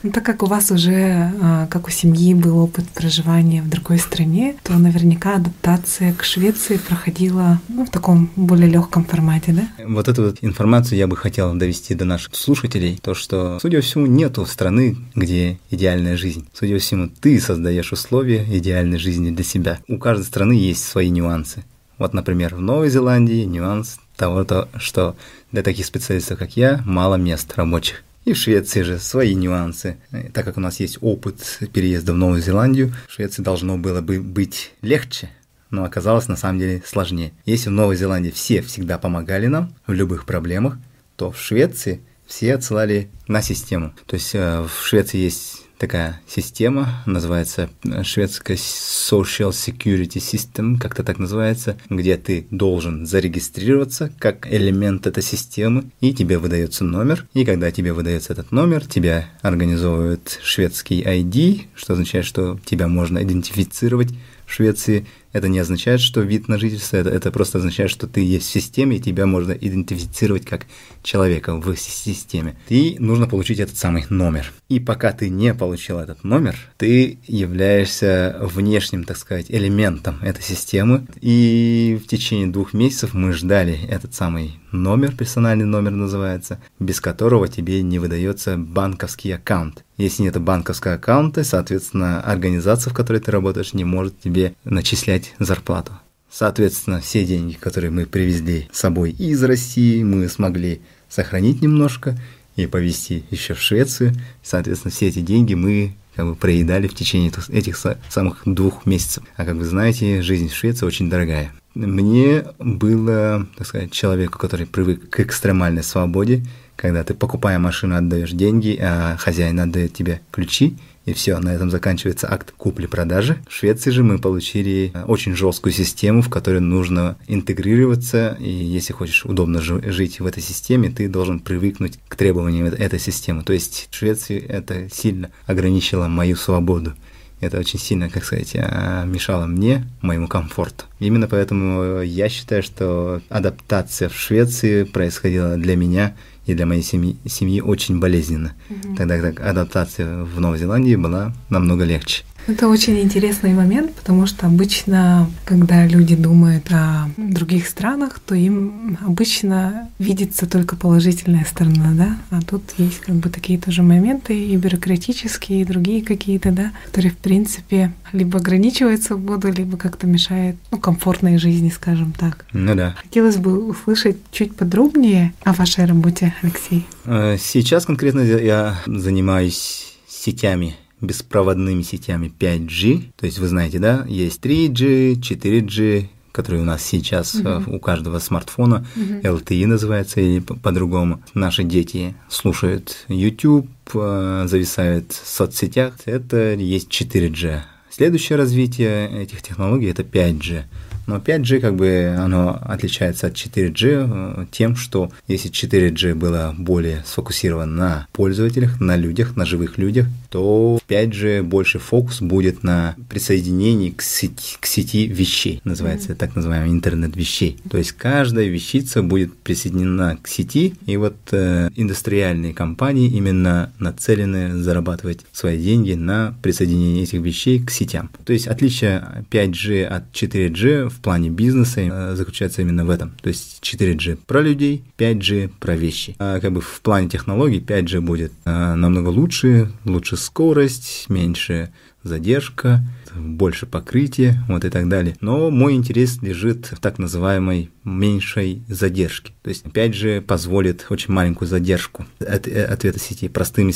Ну, 0.03 0.11
так 0.11 0.25
как 0.25 0.43
у 0.43 0.47
вас 0.47 0.73
уже, 0.73 1.33
а, 1.41 1.69
как 1.69 1.87
у 1.87 1.91
семьи, 1.93 2.35
был 2.35 2.59
опыт 2.59 2.85
проживания 2.89 3.63
в 3.63 3.69
другой 3.69 3.99
стране, 3.99 4.57
то 4.65 4.73
наверняка 4.73 5.37
адаптация 5.37 6.13
к 6.15 6.25
Швеции 6.25 6.79
проходила 6.79 7.61
ну, 7.69 7.85
в 7.85 7.91
таком 7.91 8.29
более 8.35 8.69
легком 8.69 9.05
формате, 9.05 9.53
да? 9.53 9.85
Вот 9.87 10.09
эту 10.09 10.25
вот 10.25 10.39
информацию 10.41 10.99
я 10.99 11.07
бы 11.07 11.17
хотел 11.17 11.55
довести 11.55 11.95
до 11.95 12.05
наших 12.05 12.35
слушателей, 12.35 12.99
то 13.01 13.15
что, 13.15 13.61
судя 13.63 13.79
по 13.79 13.85
всему, 13.85 14.07
нету 14.07 14.45
страны, 14.47 14.97
где 15.15 15.61
идеальная 15.71 16.17
жизнь. 16.17 16.45
Судя 16.53 16.75
по 16.75 16.81
всему, 16.81 17.09
ты 17.21 17.39
создаешь 17.39 17.93
условия 17.93 18.45
идеальной 18.51 18.99
жизни 18.99 19.31
для 19.31 19.45
себя. 19.45 19.79
У 19.87 19.99
каждой 19.99 20.25
страны 20.25 20.55
есть 20.55 20.83
свои 20.83 21.09
нюансы. 21.09 21.63
Вот, 21.99 22.15
например, 22.15 22.55
в 22.55 22.61
Новой 22.61 22.91
Зеландии 22.91 23.45
нюанс 23.45 23.99
того, 24.17 24.45
то, 24.45 24.69
что 24.77 25.17
для 25.53 25.63
таких 25.63 25.87
специалистов, 25.87 26.39
как 26.39 26.57
я, 26.57 26.83
мало 26.85 27.17
мест 27.17 27.53
рабочих. 27.57 28.03
И 28.25 28.33
в 28.33 28.37
Швеции 28.37 28.83
же 28.83 28.99
свои 28.99 29.35
нюансы. 29.35 29.99
Так 30.35 30.45
как 30.45 30.57
у 30.57 30.61
нас 30.61 30.81
есть 30.81 30.99
опыт 31.01 31.61
переезда 31.73 32.13
в 32.13 32.17
Новую 32.17 32.43
Зеландию, 32.43 32.93
в 33.09 33.13
Швеции 33.13 33.43
должно 33.43 33.79
было 33.79 34.01
бы 34.01 34.21
быть 34.21 34.73
легче, 34.83 35.31
но 35.71 35.85
оказалось 35.85 36.27
на 36.27 36.37
самом 36.37 36.59
деле 36.59 36.83
сложнее. 36.85 37.33
Если 37.45 37.69
в 37.69 37.73
Новой 37.73 37.97
Зеландии 37.97 38.31
все 38.31 38.63
всегда 38.63 38.99
помогали 38.99 39.47
нам 39.47 39.75
в 39.87 39.93
любых 39.93 40.27
проблемах, 40.27 40.77
то 41.17 41.31
в 41.31 41.39
Швеции 41.39 42.01
все 42.27 42.55
отсылали 42.55 43.09
на 43.29 43.43
систему. 43.43 43.95
То 44.07 44.15
есть 44.15 44.35
э, 44.35 44.63
в 44.63 44.85
Швеции 44.85 45.19
есть 45.19 45.66
такая 45.79 46.21
система, 46.27 47.03
называется 47.07 47.71
шведская 48.03 48.55
Social 48.55 49.51
Security 49.51 50.19
System, 50.19 50.79
как-то 50.79 51.03
так 51.03 51.19
называется, 51.19 51.77
где 51.91 52.17
ты 52.17 52.47
должен 52.51 53.07
зарегистрироваться 53.07 54.13
как 54.19 54.51
элемент 54.53 55.07
этой 55.07 55.23
системы, 55.23 55.91
и 56.01 56.13
тебе 56.13 56.39
выдается 56.39 56.85
номер, 56.85 57.27
и 57.35 57.45
когда 57.45 57.71
тебе 57.71 57.93
выдается 57.93 58.33
этот 58.33 58.53
номер, 58.53 58.87
тебя 58.87 59.29
организовывают 59.43 60.39
шведский 60.43 61.03
ID, 61.03 61.67
что 61.75 61.93
означает, 61.93 62.25
что 62.25 62.59
тебя 62.65 62.89
можно 62.89 63.23
идентифицировать 63.23 64.11
в 64.47 64.53
Швеции 64.53 65.07
это 65.37 65.49
не 65.49 65.59
означает, 65.59 66.01
что 66.01 66.23
вид 66.23 66.49
на 66.49 66.59
жительство, 66.59 66.97
это, 66.97 67.11
это 67.11 67.31
просто 67.31 67.59
означает, 67.59 67.91
что 67.91 68.07
ты 68.07 68.23
есть 68.23 68.47
в 68.47 68.51
системе, 68.51 68.97
и 68.97 69.01
тебя 69.01 69.27
можно 69.27 69.53
идентифицировать 69.53 70.47
как 70.47 70.67
человека 71.03 71.55
в 71.57 71.77
системе. 71.77 72.57
И 72.69 72.97
нужно 72.99 73.27
получить 73.27 73.61
этот 73.61 73.77
самый 73.77 74.07
номер. 74.09 74.53
И 74.69 74.81
пока 74.81 75.13
ты 75.13 75.29
не 75.29 75.53
получил 75.55 75.99
этот 75.99 76.25
номер, 76.25 76.57
ты 76.79 77.19
являешься 77.27 78.37
внешним, 78.41 79.05
так 79.05 79.19
сказать, 79.19 79.47
элементом 79.51 80.19
этой 80.23 80.43
системы. 80.43 81.07
И 81.21 82.01
в 82.03 82.09
течение 82.09 82.47
двух 82.47 82.73
месяцев 82.73 83.13
мы 83.13 83.33
ждали 83.33 83.79
этот 83.89 84.15
самый 84.15 84.59
номер, 84.77 85.17
персональный 85.17 85.65
номер 85.65 85.93
называется, 85.93 86.61
без 86.79 87.01
которого 87.01 87.49
тебе 87.49 87.83
не 87.83 87.99
выдается 87.99 88.57
банковский 88.57 89.33
аккаунт. 89.33 89.85
Если 89.97 90.23
нет 90.23 90.41
банковского 90.41 90.95
аккаунта, 90.95 91.43
соответственно, 91.45 92.21
организация, 92.21 92.91
в 92.91 92.95
которой 92.95 93.19
ты 93.19 93.31
работаешь, 93.31 93.73
не 93.75 93.85
может 93.85 94.21
тебе 94.21 94.55
начислять 94.65 95.35
зарплату. 95.39 95.93
Соответственно, 96.31 97.01
все 97.01 97.25
деньги, 97.25 97.55
которые 97.55 97.91
мы 97.91 98.07
привезли 98.07 98.69
с 98.73 98.81
собой 98.81 99.11
из 99.11 99.43
России, 99.43 100.03
мы 100.03 100.29
смогли 100.29 100.83
сохранить 101.09 101.63
немножко 101.63 102.19
и 102.57 102.67
повезти 102.67 103.25
еще 103.31 103.55
в 103.55 103.61
Швецию. 103.61 104.13
Соответственно, 104.43 104.93
все 104.93 105.09
эти 105.09 105.21
деньги 105.21 105.55
мы 105.55 105.95
как 106.15 106.27
бы 106.27 106.35
проедали 106.35 106.89
в 106.89 106.95
течение 106.95 107.31
этих 107.49 107.79
самых 108.09 108.43
двух 108.45 108.87
месяцев. 108.87 109.23
А 109.37 109.45
как 109.45 109.57
вы 109.57 109.65
знаете, 109.65 110.23
жизнь 110.23 110.49
в 110.49 110.55
Швеции 110.55 110.87
очень 110.87 111.11
дорогая. 111.11 111.53
Мне 111.77 112.47
было, 112.59 113.47
так 113.59 113.67
сказать, 113.67 113.93
человеку, 113.93 114.39
который 114.39 114.67
привык 114.67 115.11
к 115.11 115.21
экстремальной 115.21 115.83
свободе, 115.83 116.43
когда 116.75 117.05
ты, 117.05 117.13
покупая 117.13 117.59
машину, 117.59 117.97
отдаешь 117.97 118.31
деньги, 118.31 118.79
а 118.81 119.17
хозяин 119.19 119.61
отдает 119.61 119.93
тебе 119.93 120.23
ключи, 120.31 120.79
и 121.05 121.13
все, 121.13 121.39
на 121.39 121.51
этом 121.55 121.71
заканчивается 121.71 122.33
акт 122.33 122.55
купли-продажи. 122.57 123.37
В 123.47 123.53
Швеции 123.53 123.91
же 123.91 124.03
мы 124.03 124.19
получили 124.19 124.91
очень 125.07 125.37
жесткую 125.37 125.75
систему, 125.75 126.23
в 126.23 126.31
которой 126.31 126.61
нужно 126.61 127.19
интегрироваться, 127.29 128.39
и 128.41 128.49
если 128.49 128.95
хочешь 128.95 129.27
удобно 129.27 129.61
жить 129.61 130.21
в 130.21 130.25
этой 130.25 130.43
системе, 130.43 130.91
ты 130.91 131.11
должен 131.11 131.41
привыкнуть 131.41 131.99
к 132.09 132.17
требованиям 132.17 132.69
этой 132.69 132.99
системы. 132.99 133.43
То 133.43 133.53
есть 133.53 133.89
в 133.91 133.97
Швеции 133.97 134.41
это 134.41 134.89
сильно 134.89 135.31
ограничило 135.45 136.09
мою 136.09 136.37
свободу. 136.37 136.95
Это 137.41 137.59
очень 137.59 137.79
сильно, 137.79 138.09
как 138.09 138.25
сказать, 138.25 138.53
а, 138.57 139.05
мешало 139.05 139.47
мне, 139.47 139.87
моему 140.01 140.27
комфорту. 140.27 140.85
Именно 141.01 141.29
поэтому 141.29 142.01
я 142.01 142.29
считаю, 142.29 142.63
что 142.63 143.21
адаптация 143.29 144.09
в 144.09 144.15
Швеции 144.15 144.85
происходила 144.85 145.57
для 145.57 145.77
меня 145.77 146.17
и 146.47 146.55
для 146.55 146.65
моей 146.65 146.83
семьи, 146.83 147.17
семьи 147.27 147.61
очень 147.61 148.01
болезненно. 148.01 148.55
Угу. 148.71 148.97
Тогда 148.97 149.21
как 149.21 149.41
адаптация 149.41 150.23
в 150.23 150.41
Новой 150.41 150.59
Зеландии 150.59 150.97
была 150.97 151.35
намного 151.51 151.85
легче. 151.85 152.25
Это 152.47 152.69
очень 152.69 153.01
интересный 153.01 153.55
момент, 153.55 153.93
потому 153.95 154.27
что 154.27 154.47
обычно, 154.47 155.29
когда 155.45 155.85
люди 155.85 156.15
думают 156.15 156.71
о 156.71 157.09
других 157.17 157.67
странах, 157.67 158.21
то 158.21 158.37
им 158.37 158.97
обычно 159.05 159.91
видится 159.99 160.47
только 160.47 160.77
положительная 160.77 161.45
сторона, 161.45 161.93
да, 161.93 162.19
а 162.31 162.41
тут 162.43 162.63
есть 162.79 163.01
как 163.01 163.17
бы 163.17 163.31
такие 163.31 163.59
тоже 163.59 163.83
моменты 163.83 164.39
и 164.39 164.57
бюрократические, 164.57 165.63
и 165.63 165.65
другие 165.65 166.03
какие-то, 166.03 166.53
да, 166.53 166.71
которые, 166.87 167.11
в 167.11 167.17
принципе, 167.17 167.93
либо 168.13 168.39
ограничивают 168.39 169.03
свободу, 169.03 169.51
либо 169.51 169.77
как-то 169.77 170.07
мешают, 170.07 170.57
ну, 170.71 170.79
комфортной 170.79 171.39
жизни, 171.39 171.71
скажем 171.71 172.13
так. 172.13 172.47
Ну 172.53 172.77
да. 172.77 172.95
Хотелось 173.03 173.39
бы 173.39 173.67
услышать 173.67 174.19
чуть 174.31 174.55
подробнее 174.55 175.33
о 175.43 175.53
вашей 175.53 175.85
работе, 175.85 176.33
Алексей. 176.43 176.87
Э, 177.07 177.37
сейчас 177.41 177.87
конкретно 177.87 178.21
я 178.21 178.79
занимаюсь 178.87 179.97
сетями 180.09 180.77
беспроводными 181.01 181.83
сетями 181.83 182.33
5G. 182.39 183.13
То 183.17 183.27
есть 183.27 183.39
вы 183.39 183.49
знаете, 183.49 183.79
да, 183.79 184.05
есть 184.09 184.45
3G, 184.45 185.15
4G, 185.17 186.09
которые 186.33 186.63
у 186.63 186.67
нас 186.67 186.83
сейчас 186.83 187.35
uh-huh. 187.35 187.75
у 187.75 187.81
каждого 187.81 188.19
смартфона, 188.19 188.87
uh-huh. 188.95 189.23
LTE 189.23 189.67
называется 189.67 190.21
или 190.21 190.41
по-другому. 190.41 191.23
Наши 191.33 191.65
дети 191.65 192.15
слушают 192.29 193.07
YouTube, 193.09 193.69
э, 193.95 194.45
зависают 194.47 195.13
в 195.13 195.27
соцсетях. 195.27 195.95
Это 196.05 196.55
есть 196.55 196.91
4G. 196.91 197.61
Следующее 197.91 198.37
развитие 198.37 199.23
этих 199.23 199.41
технологий 199.41 199.91
это 199.91 200.03
5G. 200.03 200.65
Но 201.07 201.17
5G 201.17 201.61
как 201.61 201.77
бы 201.77 202.15
оно 202.19 202.61
отличается 202.63 203.29
от 203.29 203.35
4G 203.35 204.43
э, 204.43 204.47
тем, 204.51 204.77
что 204.77 205.11
если 205.29 205.51
4G 205.51 206.15
было 206.15 206.55
более 206.57 207.03
сфокусировано 207.07 207.73
на 207.73 208.07
пользователях, 208.13 208.81
на 208.81 208.97
людях, 208.97 209.37
на 209.37 209.45
живых 209.45 209.79
людях, 209.79 210.07
то 210.31 210.79
5G 210.89 211.43
больше 211.43 211.79
фокус 211.79 212.21
будет 212.21 212.63
на 212.63 212.95
присоединении 213.09 213.91
к 213.91 214.03
сети, 214.03 214.57
к 214.61 214.67
сети 214.67 215.07
вещей, 215.07 215.61
называется 215.65 216.13
mm-hmm. 216.13 216.17
так 216.17 216.37
называемый 216.37 216.71
интернет 216.71 217.17
вещей. 217.17 217.59
То 217.71 217.79
есть 217.79 217.93
каждая 217.93 218.47
вещица 218.47 219.03
будет 219.03 219.37
присоединена 219.39 220.19
к 220.21 220.29
сети, 220.29 220.75
и 220.87 220.97
вот 220.97 221.17
э, 221.33 221.71
индустриальные 221.77 222.55
компании 222.55 223.09
именно 223.09 223.73
нацелены 223.79 224.57
зарабатывать 224.63 225.21
свои 225.33 225.59
деньги 225.59 225.93
на 225.95 226.35
присоединении 226.43 227.03
этих 227.03 227.21
вещей 227.21 227.63
к 227.65 227.71
сетям. 227.71 228.11
То 228.25 228.33
есть 228.33 228.47
отличие 228.47 229.25
5G 229.31 229.85
от 229.85 230.13
4G 230.13 230.91
в 230.97 231.01
плане 231.01 231.31
бизнеса 231.31 231.81
э, 231.81 232.15
заключается 232.17 232.63
именно 232.63 232.85
в 232.85 232.91
этом. 232.91 233.13
То 233.23 233.29
есть 233.29 233.61
4G 233.63 234.19
про 234.27 234.41
людей, 234.41 234.85
5G 234.99 235.53
про 235.61 235.77
вещи. 235.77 236.17
А 236.19 236.41
как 236.41 236.53
бы 236.53 236.61
в 236.61 236.81
плане 236.81 237.09
технологий 237.09 237.61
5G 237.61 238.01
будет 238.01 238.33
э, 238.45 238.75
намного 238.75 239.09
лучше, 239.09 239.71
лучше 239.85 240.17
скорость, 240.17 241.07
меньше 241.09 241.71
задержка, 242.03 242.83
больше 243.15 243.67
покрытия, 243.67 244.43
вот 244.49 244.65
и 244.65 244.71
так 244.71 244.89
далее. 244.89 245.17
Но 245.21 245.51
мой 245.51 245.75
интерес 245.75 246.23
лежит 246.23 246.67
в 246.67 246.81
так 246.81 246.99
называемой 246.99 247.71
меньшей 247.85 248.63
задержке. 248.69 249.33
То 249.43 249.51
есть, 249.51 249.67
опять 249.67 249.95
же, 249.95 250.21
позволит 250.21 250.87
очень 250.91 251.13
маленькую 251.13 251.49
задержку 251.49 252.07
от 252.21 252.49
э, 252.49 252.65
ответа 252.65 252.99
сети. 252.99 253.29
Простыми 253.29 253.73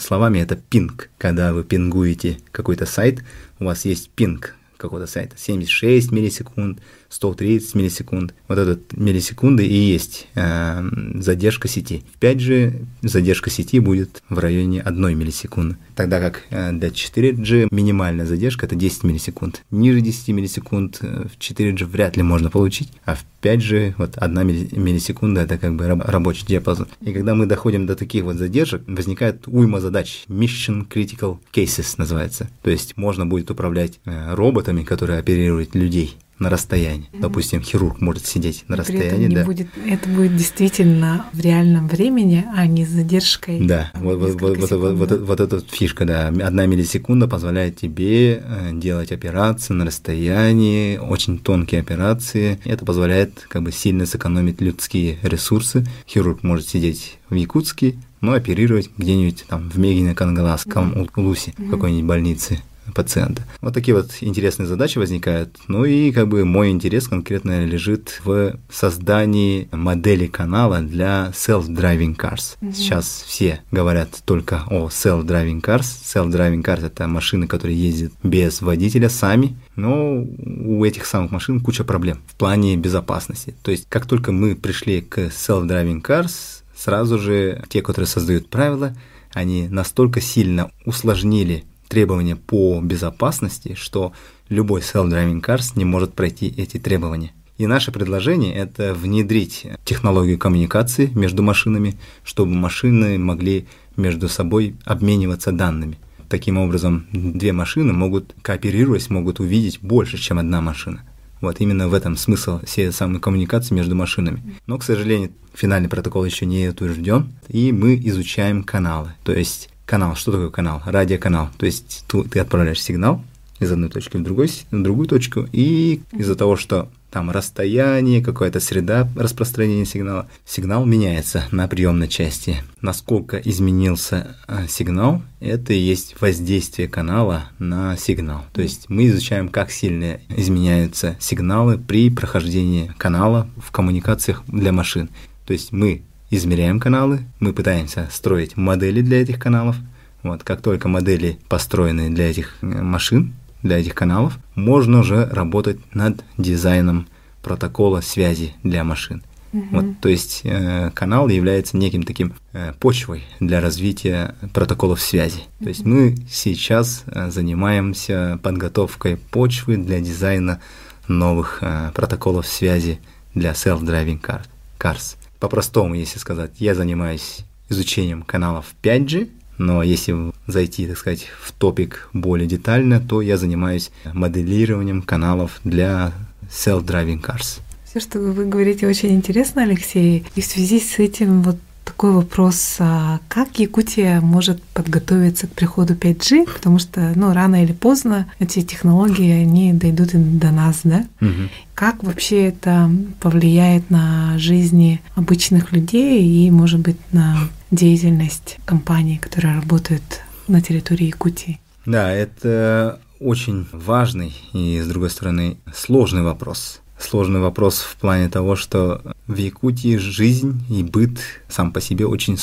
словами, 0.00 0.40
это 0.40 0.56
пинг. 0.56 1.10
Когда 1.18 1.52
вы 1.52 1.64
пингуете 1.64 2.38
какой-то 2.50 2.86
сайт, 2.86 3.24
у 3.60 3.64
вас 3.64 3.84
есть 3.84 4.10
пинг 4.10 4.56
какого-то 4.76 5.06
сайта. 5.06 5.36
76 5.38 6.12
миллисекунд, 6.12 6.80
130 7.08 7.74
миллисекунд. 7.74 8.34
Вот 8.48 8.58
этот 8.58 8.96
миллисекунды 8.96 9.66
и 9.66 9.74
есть 9.74 10.26
э, 10.34 10.82
задержка 11.14 11.68
сети. 11.68 12.02
5G 12.20 12.86
задержка 13.02 13.50
сети 13.50 13.78
будет 13.78 14.22
в 14.28 14.38
районе 14.38 14.80
1 14.82 15.18
миллисекунды. 15.18 15.76
Тогда 15.94 16.20
как 16.20 16.42
э, 16.50 16.72
для 16.72 16.88
4G 16.88 17.68
минимальная 17.70 18.26
задержка 18.26 18.66
это 18.66 18.74
10 18.74 19.04
миллисекунд. 19.04 19.62
Ниже 19.70 20.00
10 20.00 20.28
миллисекунд 20.28 20.98
э, 21.00 21.26
в 21.32 21.38
4G 21.38 21.84
вряд 21.84 22.16
ли 22.16 22.22
можно 22.22 22.50
получить, 22.50 22.90
а 23.04 23.14
в 23.14 23.24
5G 23.42 23.94
вот 23.98 24.16
1 24.18 24.46
миллисекунда 24.46 25.42
это 25.42 25.58
как 25.58 25.76
бы 25.76 25.86
рабочий 25.86 26.46
диапазон. 26.46 26.88
И 27.00 27.12
когда 27.12 27.34
мы 27.34 27.46
доходим 27.46 27.86
до 27.86 27.96
таких 27.96 28.24
вот 28.24 28.36
задержек, 28.36 28.82
возникает 28.86 29.46
уйма 29.46 29.80
задач. 29.80 30.24
Mission 30.28 30.86
Critical 30.88 31.38
Cases 31.52 31.94
называется. 31.96 32.48
То 32.62 32.70
есть 32.70 32.96
можно 32.96 33.26
будет 33.26 33.50
управлять 33.50 34.00
э, 34.04 34.34
роботами, 34.34 34.82
которые 34.82 35.18
оперируют 35.18 35.74
людей 35.74 36.16
на 36.38 36.50
расстоянии. 36.50 37.08
Mm-hmm. 37.12 37.20
Допустим, 37.20 37.62
хирург 37.62 38.00
может 38.00 38.26
сидеть 38.26 38.64
на 38.68 38.76
расстоянии, 38.76 39.28
да. 39.28 39.44
Будет, 39.44 39.68
это 39.86 40.08
будет 40.08 40.36
действительно 40.36 41.26
в 41.32 41.40
реальном 41.40 41.88
времени, 41.88 42.44
а 42.54 42.66
не 42.66 42.84
с 42.84 42.88
задержкой. 42.88 43.66
Да, 43.66 43.90
вот, 43.94 44.18
вот, 44.18 44.40
вот, 44.40 44.58
вот, 44.58 44.70
вот, 44.70 44.94
вот, 44.94 45.20
вот 45.20 45.40
эта 45.40 45.60
фишка, 45.60 46.04
да. 46.04 46.28
Одна 46.28 46.66
миллисекунда 46.66 47.26
позволяет 47.26 47.76
тебе 47.76 48.42
э, 48.44 48.70
делать 48.74 49.12
операции 49.12 49.72
на 49.72 49.86
расстоянии, 49.86 50.98
очень 50.98 51.38
тонкие 51.38 51.80
операции. 51.80 52.58
Это 52.64 52.84
позволяет 52.84 53.46
как 53.48 53.62
бы 53.62 53.72
сильно 53.72 54.04
сэкономить 54.06 54.60
людские 54.60 55.18
ресурсы. 55.22 55.86
Хирург 56.06 56.42
может 56.42 56.68
сидеть 56.68 57.18
в 57.30 57.34
Якутске, 57.34 57.96
но 58.20 58.32
оперировать 58.32 58.90
где-нибудь 58.96 59.44
там 59.48 59.70
в 59.70 59.78
Мегино-Кангаласском 59.78 60.92
mm-hmm. 60.92 61.10
Улусе, 61.16 61.52
mm-hmm. 61.52 61.70
какой-нибудь 61.70 62.08
больнице 62.08 62.60
пациента. 62.94 63.42
Вот 63.60 63.74
такие 63.74 63.94
вот 63.94 64.10
интересные 64.20 64.66
задачи 64.66 64.98
возникают. 64.98 65.56
Ну 65.68 65.84
и 65.84 66.12
как 66.12 66.28
бы 66.28 66.44
мой 66.44 66.70
интерес 66.70 67.08
конкретно 67.08 67.64
лежит 67.64 68.20
в 68.24 68.56
создании 68.70 69.68
модели 69.72 70.26
канала 70.26 70.80
для 70.80 71.32
self-driving 71.34 72.16
cars. 72.16 72.56
Mm-hmm. 72.60 72.72
Сейчас 72.72 73.24
все 73.26 73.60
говорят 73.70 74.08
только 74.24 74.62
о 74.68 74.88
self-driving 74.88 75.60
cars. 75.60 75.86
Self-driving 76.04 76.62
cars 76.62 76.86
это 76.86 77.06
машины, 77.06 77.46
которые 77.46 77.78
ездят 77.78 78.12
без 78.22 78.60
водителя 78.60 79.08
сами. 79.08 79.56
Но 79.74 80.22
у 80.22 80.84
этих 80.84 81.06
самых 81.06 81.30
машин 81.30 81.60
куча 81.60 81.84
проблем 81.84 82.18
в 82.28 82.36
плане 82.36 82.76
безопасности. 82.76 83.54
То 83.62 83.70
есть, 83.70 83.86
как 83.88 84.06
только 84.06 84.32
мы 84.32 84.54
пришли 84.54 85.00
к 85.00 85.18
self-driving 85.18 86.02
cars, 86.02 86.62
сразу 86.76 87.18
же 87.18 87.64
те, 87.68 87.82
которые 87.82 88.06
создают 88.06 88.48
правила, 88.48 88.94
они 89.32 89.68
настолько 89.68 90.20
сильно 90.20 90.70
усложнили 90.84 91.64
требования 91.88 92.36
по 92.36 92.80
безопасности, 92.80 93.74
что 93.74 94.12
любой 94.48 94.80
self-driving 94.80 95.42
cars 95.42 95.72
не 95.76 95.84
может 95.84 96.14
пройти 96.14 96.52
эти 96.56 96.78
требования. 96.78 97.32
И 97.58 97.66
наше 97.66 97.90
предложение– 97.90 98.54
это 98.56 98.92
внедрить 98.92 99.66
технологию 99.84 100.38
коммуникации 100.38 101.10
между 101.14 101.42
машинами, 101.42 101.96
чтобы 102.22 102.52
машины 102.54 103.18
могли 103.18 103.66
между 103.96 104.28
собой 104.28 104.76
обмениваться 104.84 105.52
данными. 105.52 105.98
Таким 106.28 106.58
образом, 106.58 107.06
две 107.12 107.52
машины 107.52 107.92
могут, 107.92 108.34
кооперируясь, 108.42 109.08
могут 109.08 109.40
увидеть 109.40 109.80
больше, 109.80 110.18
чем 110.18 110.38
одна 110.38 110.60
машина. 110.60 111.02
Вот 111.40 111.60
именно 111.60 111.88
в 111.88 111.94
этом 111.94 112.16
смысл 112.16 112.60
всей 112.64 112.92
самой 112.92 113.20
коммуникации 113.20 113.74
между 113.74 113.94
машинами. 113.94 114.42
Но, 114.66 114.78
к 114.78 114.82
сожалению, 114.82 115.32
финальный 115.54 115.88
протокол 115.88 116.24
еще 116.24 116.46
не 116.46 116.68
утвержден, 116.68 117.32
и 117.48 117.72
мы 117.72 117.96
изучаем 118.04 118.64
каналы. 118.64 119.12
То 119.22 119.32
есть 119.32 119.70
канал, 119.86 120.16
что 120.16 120.32
такое 120.32 120.50
канал? 120.50 120.82
Радиоканал. 120.84 121.48
То 121.56 121.66
есть 121.66 122.04
ты 122.30 122.40
отправляешь 122.40 122.82
сигнал 122.82 123.22
из 123.58 123.72
одной 123.72 123.88
точки 123.88 124.18
в, 124.18 124.22
другой, 124.22 124.50
в 124.70 124.82
другую 124.82 125.08
точку, 125.08 125.48
и 125.52 126.02
из-за 126.12 126.36
того, 126.36 126.56
что 126.56 126.90
там 127.10 127.30
расстояние, 127.30 128.22
какая-то 128.22 128.60
среда 128.60 129.08
распространения 129.16 129.86
сигнала, 129.86 130.28
сигнал 130.44 130.84
меняется 130.84 131.44
на 131.50 131.66
приемной 131.66 132.08
части. 132.08 132.62
Насколько 132.82 133.38
изменился 133.38 134.36
а, 134.46 134.66
сигнал, 134.66 135.22
это 135.40 135.72
и 135.72 135.78
есть 135.78 136.20
воздействие 136.20 136.88
канала 136.88 137.44
на 137.58 137.96
сигнал. 137.96 138.44
То 138.52 138.60
есть 138.60 138.90
мы 138.90 139.06
изучаем, 139.06 139.48
как 139.48 139.70
сильно 139.70 140.20
изменяются 140.28 141.16
сигналы 141.18 141.78
при 141.78 142.10
прохождении 142.10 142.92
канала 142.98 143.48
в 143.56 143.70
коммуникациях 143.70 144.42
для 144.46 144.72
машин. 144.72 145.08
То 145.46 145.54
есть 145.54 145.72
мы 145.72 146.02
измеряем 146.30 146.80
каналы, 146.80 147.20
мы 147.40 147.52
пытаемся 147.52 148.08
строить 148.10 148.56
модели 148.56 149.00
для 149.00 149.22
этих 149.22 149.38
каналов. 149.38 149.76
Вот, 150.22 150.42
как 150.42 150.60
только 150.60 150.88
модели 150.88 151.38
построены 151.48 152.10
для 152.10 152.30
этих 152.30 152.56
э, 152.62 152.66
машин, 152.66 153.34
для 153.62 153.78
этих 153.78 153.94
каналов, 153.94 154.38
можно 154.54 155.00
уже 155.00 155.26
работать 155.26 155.78
над 155.94 156.24
дизайном 156.36 157.06
протокола 157.42 158.00
связи 158.00 158.54
для 158.62 158.82
машин. 158.82 159.22
Угу. 159.52 159.66
Вот, 159.70 160.00
то 160.00 160.08
есть 160.08 160.40
э, 160.44 160.90
канал 160.94 161.28
является 161.28 161.76
неким 161.76 162.02
таким 162.02 162.34
э, 162.52 162.72
почвой 162.80 163.24
для 163.40 163.60
развития 163.60 164.34
протоколов 164.52 165.00
связи. 165.00 165.38
Угу. 165.38 165.64
То 165.64 165.68
есть 165.68 165.84
мы 165.84 166.16
сейчас 166.30 167.04
э, 167.06 167.30
занимаемся 167.30 168.38
подготовкой 168.42 169.16
почвы 169.16 169.76
для 169.76 170.00
дизайна 170.00 170.60
новых 171.08 171.58
э, 171.62 171.92
протоколов 171.94 172.46
связи 172.46 172.98
для 173.34 173.52
self-driving 173.52 174.20
car, 174.20 174.42
cars. 174.78 175.16
По-простому, 175.40 175.94
если 175.94 176.18
сказать, 176.18 176.52
я 176.58 176.74
занимаюсь 176.74 177.40
изучением 177.68 178.22
каналов 178.22 178.74
5G, 178.82 179.28
но 179.58 179.82
если 179.82 180.32
зайти, 180.46 180.86
так 180.86 180.98
сказать, 180.98 181.28
в 181.40 181.52
топик 181.52 182.08
более 182.12 182.46
детально, 182.46 183.00
то 183.00 183.22
я 183.22 183.36
занимаюсь 183.36 183.90
моделированием 184.12 185.02
каналов 185.02 185.60
для 185.64 186.12
self-driving 186.50 187.22
cars. 187.22 187.60
Все, 187.84 188.00
что 188.00 188.18
вы 188.18 188.44
говорите, 188.44 188.86
очень 188.86 189.14
интересно, 189.14 189.62
Алексей. 189.62 190.24
И 190.34 190.40
в 190.40 190.44
связи 190.44 190.80
с 190.80 190.98
этим 190.98 191.42
вот 191.42 191.56
такой 191.86 192.10
вопрос, 192.10 192.76
а 192.80 193.20
как 193.28 193.58
Якутия 193.58 194.20
может 194.20 194.62
подготовиться 194.74 195.46
к 195.46 195.52
приходу 195.52 195.94
5G, 195.94 196.52
потому 196.52 196.78
что, 196.78 197.12
ну, 197.14 197.32
рано 197.32 197.62
или 197.62 197.72
поздно 197.72 198.26
эти 198.38 198.62
технологии, 198.62 199.30
они 199.30 199.72
дойдут 199.72 200.14
и 200.14 200.18
до 200.18 200.50
нас, 200.50 200.80
да? 200.84 201.06
Угу. 201.20 201.48
Как 201.74 202.02
вообще 202.02 202.48
это 202.48 202.90
повлияет 203.20 203.88
на 203.88 204.36
жизни 204.36 205.00
обычных 205.14 205.72
людей 205.72 206.22
и, 206.22 206.50
может 206.50 206.80
быть, 206.80 206.98
на 207.12 207.48
деятельность 207.70 208.58
компаний, 208.64 209.18
которые 209.18 209.54
работают 209.54 210.02
на 210.48 210.60
территории 210.60 211.06
Якутии? 211.06 211.60
Да, 211.86 212.10
это 212.10 213.00
очень 213.20 213.66
важный 213.72 214.34
и, 214.52 214.80
с 214.80 214.86
другой 214.88 215.10
стороны, 215.10 215.56
сложный 215.72 216.22
вопрос 216.22 216.80
сложный 216.98 217.40
вопрос 217.40 217.80
в 217.80 217.96
плане 217.96 218.28
того, 218.28 218.56
что 218.56 219.02
в 219.26 219.36
Якутии 219.36 219.96
жизнь 219.96 220.62
и 220.68 220.82
быт 220.82 221.18
сам 221.48 221.72
по 221.72 221.80
себе 221.80 222.06
очень 222.06 222.38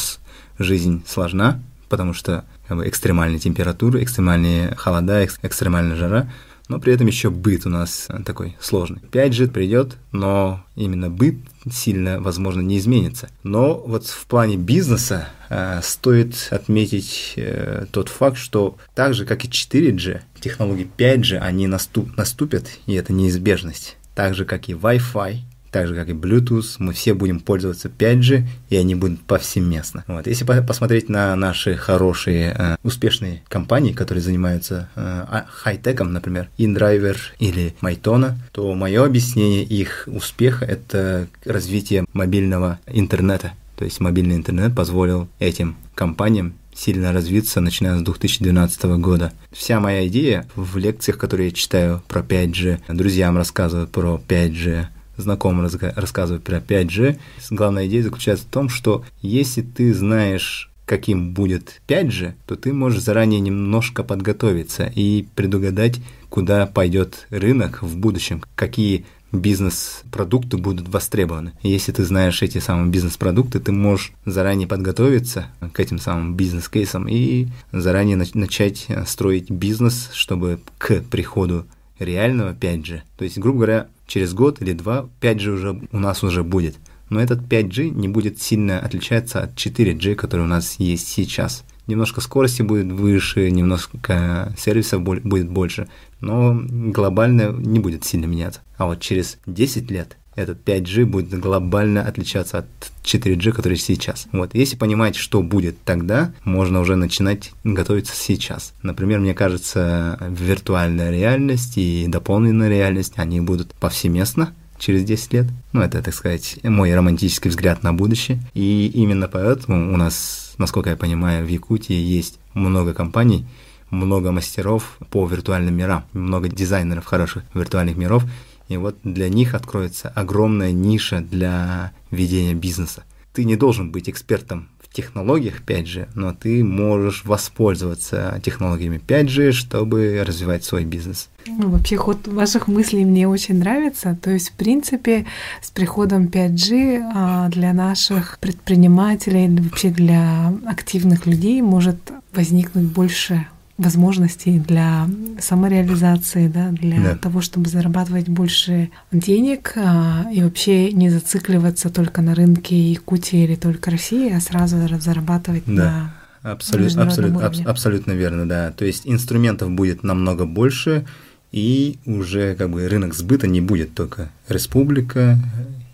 жизнь 0.60 1.04
сложна, 1.08 1.62
потому 1.90 2.14
что 2.14 2.46
как 2.68 2.78
бы, 2.78 2.88
экстремальные 2.88 3.40
температуры, 3.40 4.04
экстремальные 4.04 4.76
холода, 4.76 5.26
экстремальная 5.26 5.96
жара, 5.96 6.30
но 6.70 6.80
при 6.80 6.94
этом 6.94 7.08
еще 7.08 7.30
быт 7.30 7.66
у 7.66 7.70
нас 7.70 8.08
такой 8.26 8.56
сложный. 8.60 9.02
5G 9.12 9.50
придет, 9.50 9.98
но 10.12 10.64
именно 10.76 11.10
быт 11.10 11.36
сильно, 11.70 12.22
возможно, 12.22 12.62
не 12.62 12.78
изменится. 12.78 13.30
Но 13.44 13.84
вот 13.86 14.08
в 14.08 14.26
плане 14.28 14.56
бизнеса 14.56 15.28
э, 15.50 15.82
стоит 15.84 16.48
отметить 16.52 17.34
э, 17.36 17.86
тот 17.92 18.08
факт, 18.08 18.38
что 18.38 18.78
так 18.96 19.14
же, 19.14 19.26
как 19.26 19.44
и 19.44 19.50
4G, 19.50 20.22
технологии 20.40 20.90
5G, 20.98 21.38
они 21.38 21.68
наступ, 21.68 22.16
наступят, 22.16 22.66
и 22.86 22.94
это 22.94 23.12
неизбежность 23.12 23.98
так 24.16 24.36
же, 24.36 24.46
как 24.46 24.70
и 24.70 24.74
Wi-Fi, 24.74 25.40
так 25.74 25.88
же, 25.88 25.96
как 25.96 26.08
и 26.08 26.14
Bluetooth, 26.14 26.76
мы 26.78 26.94
все 26.94 27.16
будем 27.16 27.40
пользоваться 27.40 27.90
5G, 27.90 28.44
и 28.70 28.78
они 28.78 28.94
будут 28.94 29.22
повсеместно. 29.22 30.06
Вот. 30.08 30.28
Если 30.28 30.46
посмотреть 30.46 31.10
на 31.10 31.36
наши 31.36 31.74
хорошие, 31.76 32.56
э, 32.58 32.76
успешные 32.84 33.42
компании, 33.50 33.92
которые 33.92 34.22
занимаются 34.22 34.90
э, 34.96 35.02
а, 35.02 35.46
хай-теком, 35.50 36.14
например, 36.14 36.48
InDriver 36.60 37.18
или 37.40 37.74
Mytona, 37.82 38.36
то 38.52 38.74
мое 38.76 39.04
объяснение 39.04 39.64
их 39.64 40.04
успеха– 40.06 40.64
это 40.68 41.28
развитие 41.44 42.06
мобильного 42.14 42.80
интернета. 42.86 43.54
То 43.76 43.86
есть 43.86 44.00
мобильный 44.00 44.36
интернет 44.36 44.76
позволил 44.76 45.28
этим 45.40 45.76
компаниям 45.96 46.54
сильно 46.76 47.14
развиться, 47.14 47.62
начиная 47.62 47.98
с 47.98 48.02
2012 48.02 48.84
года. 49.00 49.34
Вся 49.52 49.80
моя 49.80 50.08
идея 50.08 50.48
в 50.56 50.78
лекциях, 50.78 51.18
которые 51.18 51.50
я 51.50 51.54
читаю 51.54 52.02
про 52.08 52.22
5G, 52.22 52.82
друзьям 52.90 53.38
рассказываю 53.38 53.88
про 53.88 54.22
5G, 54.28 54.88
знакомым 55.18 55.68
рассказываю 55.96 56.42
про 56.42 56.58
5G, 56.58 57.20
главная 57.52 57.88
идея 57.88 58.04
заключается 58.04 58.46
в 58.46 58.50
том, 58.52 58.70
что 58.70 59.06
если 59.22 59.62
ты 59.62 59.94
знаешь 59.94 60.70
каким 60.86 61.34
будет 61.34 61.82
5G, 61.88 62.34
то 62.46 62.56
ты 62.56 62.74
можешь 62.74 63.02
заранее 63.02 63.40
немножко 63.40 64.04
подготовиться 64.04 64.92
и 64.94 65.26
предугадать, 65.36 66.02
куда 66.30 66.66
пойдет 66.66 67.28
рынок 67.30 67.82
в 67.82 67.98
будущем, 67.98 68.44
какие 68.56 69.06
бизнес-продукты 69.34 70.58
будут 70.58 70.88
востребованы. 70.88 71.52
Если 71.62 71.92
ты 71.92 72.06
знаешь 72.06 72.42
эти 72.42 72.60
самые 72.60 72.90
бизнес-продукты, 72.90 73.60
ты 73.60 73.74
можешь 73.74 74.14
заранее 74.26 74.68
подготовиться 74.68 75.48
к 75.74 75.80
этим 75.80 76.00
самым 76.00 76.36
бизнес-кейсам 76.36 77.08
и 77.10 77.48
заранее 77.74 78.16
начать 78.16 78.88
строить 79.06 79.52
бизнес, 79.52 80.10
чтобы 80.14 80.62
к 80.78 81.02
приходу 81.02 81.66
реального 82.00 82.54
5G, 82.54 83.02
то 83.18 83.24
есть, 83.24 83.38
грубо 83.38 83.58
говоря, 83.58 83.88
через 84.08 84.34
год 84.34 84.62
или 84.62 84.74
два 84.74 85.10
5G 85.22 85.48
уже 85.50 85.82
у 85.92 86.00
нас 86.00 86.24
уже 86.24 86.44
будет. 86.44 86.76
Но 87.10 87.20
этот 87.20 87.42
5G 87.42 87.90
не 87.90 88.08
будет 88.08 88.42
сильно 88.42 88.80
отличаться 88.80 89.42
от 89.42 89.56
4G, 89.56 90.16
который 90.16 90.42
у 90.42 90.48
нас 90.48 90.76
есть 90.80 91.08
сейчас. 91.08 91.64
Немножко 91.88 92.22
скорости 92.22 92.62
будет 92.62 92.92
выше, 92.92 93.52
немножко 93.52 94.54
сервисов 94.58 95.02
будет 95.02 95.50
больше, 95.50 95.88
но 96.22 96.60
глобально 96.68 97.52
не 97.52 97.80
будет 97.80 98.06
сильно 98.06 98.26
меняться. 98.26 98.62
А 98.78 98.86
вот 98.86 99.02
через 99.02 99.38
10 99.46 99.92
лет 99.92 100.18
этот 100.36 100.68
5G 100.68 101.06
будет 101.06 101.40
глобально 101.40 102.02
отличаться 102.02 102.60
от 102.60 102.66
4G, 103.04 103.52
который 103.52 103.78
сейчас. 103.78 104.28
Вот, 104.32 104.56
если 104.56 104.76
понимать, 104.76 105.16
что 105.16 105.42
будет 105.44 105.76
тогда, 105.84 106.34
можно 106.44 106.80
уже 106.80 106.96
начинать 106.96 107.52
готовиться 107.64 108.16
сейчас. 108.16 108.74
Например, 108.82 109.20
мне 109.20 109.34
кажется, 109.34 110.18
виртуальная 110.30 111.12
реальность 111.12 111.78
и 111.78 112.06
дополненная 112.08 112.70
реальность, 112.70 113.14
они 113.18 113.42
будут 113.42 113.74
повсеместно 113.76 114.54
через 114.80 115.04
10 115.04 115.34
лет. 115.34 115.46
Ну, 115.72 115.82
это, 115.82 116.02
так 116.02 116.14
сказать, 116.14 116.60
мой 116.64 116.94
романтический 116.94 117.50
взгляд 117.50 117.84
на 117.84 117.94
будущее. 117.94 118.40
И 118.54 118.88
именно 118.94 119.28
поэтому 119.28 119.94
у 119.94 119.98
нас, 119.98 120.43
насколько 120.58 120.90
я 120.90 120.98
понимаю, 120.98 121.46
в 121.46 121.50
Якутии 121.50 121.96
есть 121.96 122.40
много 122.54 122.94
компаний, 122.94 123.46
много 123.90 124.32
мастеров 124.32 124.98
по 125.12 125.26
виртуальным 125.28 125.76
мирам, 125.76 126.06
много 126.14 126.50
дизайнеров 126.50 127.06
хороших 127.06 127.44
виртуальных 127.54 127.96
миров, 127.96 128.26
и 128.68 128.78
вот 128.78 128.98
для 129.04 129.30
них 129.30 129.54
откроется 129.54 130.10
огромная 130.10 130.72
ниша 130.72 131.22
для 131.22 131.92
ведения 132.12 132.54
бизнеса. 132.54 133.04
Ты 133.34 133.46
не 133.46 133.56
должен 133.56 133.92
быть 133.92 134.10
экспертом 134.10 134.70
технологиях 134.94 135.62
5G, 135.66 136.10
но 136.16 136.34
ты 136.34 136.64
можешь 136.64 137.26
воспользоваться 137.26 138.40
технологиями 138.44 139.02
5G, 139.06 139.52
чтобы 139.52 140.24
развивать 140.26 140.64
свой 140.64 140.86
бизнес. 140.86 141.30
Ну, 141.46 141.70
вообще 141.70 141.98
ход 141.98 142.28
ваших 142.28 142.68
мыслей 142.68 143.04
мне 143.04 143.28
очень 143.28 143.60
нравится. 143.60 144.18
То 144.22 144.32
есть, 144.32 144.52
в 144.52 144.54
принципе, 144.54 145.26
с 145.62 145.72
приходом 145.72 146.28
5G 146.28 147.02
а, 147.14 147.50
для 147.50 147.74
наших 147.74 148.38
предпринимателей, 148.40 149.50
вообще 149.50 149.90
для 149.90 150.54
активных 150.66 151.26
людей 151.26 151.62
может 151.62 151.98
возникнуть 152.34 152.86
больше 152.86 153.48
возможностей 153.84 154.60
для 154.60 155.08
самореализации, 155.40 156.48
да, 156.48 156.70
для 156.70 157.00
да. 157.02 157.16
того, 157.16 157.42
чтобы 157.42 157.70
зарабатывать 157.70 158.30
больше 158.30 158.90
денег 159.12 159.74
а, 159.76 160.26
и 160.34 160.42
вообще 160.42 160.92
не 160.92 161.10
зацикливаться 161.10 161.90
только 161.90 162.22
на 162.22 162.34
рынке 162.34 162.76
Якутии 162.76 163.44
или 163.44 163.56
только 163.56 163.92
России, 163.92 164.32
а 164.34 164.40
сразу 164.40 164.78
зарабатывать 165.00 165.64
да. 165.68 165.74
на 165.74 166.14
Абсолютно, 166.44 167.04
абсолютно, 167.04 167.46
аб, 167.46 167.56
абсолютно 167.66 168.12
верно, 168.12 168.48
да. 168.48 168.72
То 168.72 168.84
есть 168.84 169.04
инструментов 169.06 169.72
будет 169.72 170.04
намного 170.04 170.46
больше, 170.46 171.06
и 171.54 172.00
уже 172.06 172.56
как 172.56 172.70
бы 172.70 172.88
рынок 172.90 173.14
сбыта 173.14 173.48
не 173.48 173.62
будет 173.62 173.94
только 173.96 174.30
республика 174.50 175.40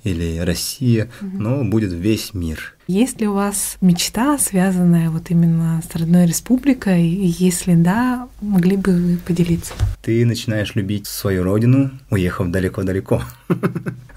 или 0.04 0.39
Россия, 0.39 1.10
угу. 1.21 1.38
но 1.38 1.63
будет 1.63 1.93
весь 1.93 2.34
мир. 2.34 2.75
Есть 2.89 3.21
ли 3.21 3.28
у 3.28 3.36
вас 3.36 3.78
мечта, 3.82 4.39
связанная 4.39 5.12
вот 5.12 5.30
именно 5.30 5.80
с 5.88 5.95
родной 5.95 6.25
республикой? 6.25 7.08
И 7.08 7.28
если 7.28 7.75
да, 7.75 8.28
могли 8.41 8.78
бы 8.78 8.93
вы 8.93 9.17
поделиться? 9.17 9.75
Ты 10.02 10.25
начинаешь 10.25 10.73
любить 10.73 11.06
свою 11.06 11.43
родину, 11.43 11.91
уехав 12.10 12.49
далеко-далеко. 12.49 13.21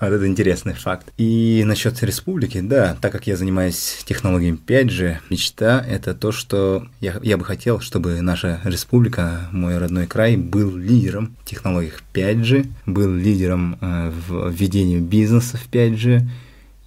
Вот 0.01 0.09
это 0.09 0.27
интересный 0.27 0.73
факт. 0.73 1.13
И 1.17 1.63
насчет 1.65 2.03
республики, 2.03 2.61
да, 2.61 2.97
так 3.01 3.13
как 3.13 3.29
я 3.29 3.37
занимаюсь 3.37 4.03
технологиями 4.05 4.59
5G, 4.67 5.19
мечта— 5.31 5.85
это 5.89 6.13
то, 6.13 6.33
что 6.33 6.89
я, 7.01 7.21
я 7.23 7.37
бы 7.37 7.45
хотел, 7.45 7.79
чтобы 7.79 8.21
наша 8.21 8.61
республика, 8.65 9.49
мой 9.53 9.79
родной 9.79 10.09
край, 10.09 10.37
был 10.37 10.77
лидером 10.77 11.37
в 11.45 11.49
технологиях 11.49 12.03
5G, 12.15 12.67
был 12.87 13.15
лидером 13.15 13.79
э, 13.81 14.11
в 14.27 14.51
ведении 14.51 14.99
бизнеса 14.99 15.57
в 15.57 15.73
5G, 15.73 16.27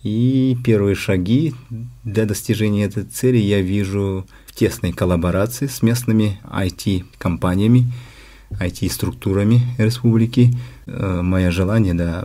и 0.05 0.55
первые 0.63 0.93
шаги 0.93 1.55
для 2.03 2.25
достижения 2.25 2.83
этой 2.83 3.05
цели 3.05 3.37
я 3.37 3.61
вижу 3.61 4.27
в 4.45 4.53
тесной 4.53 4.91
коллаборации 4.91 5.65
с 5.65 5.81
местными 5.81 6.39
IT-компаниями, 6.43 7.91
IT-структурами 8.51 9.61
республики. 9.79 10.53
Э, 10.85 11.21
мое 11.23 11.49
желание 11.49 11.95
да, 11.95 12.23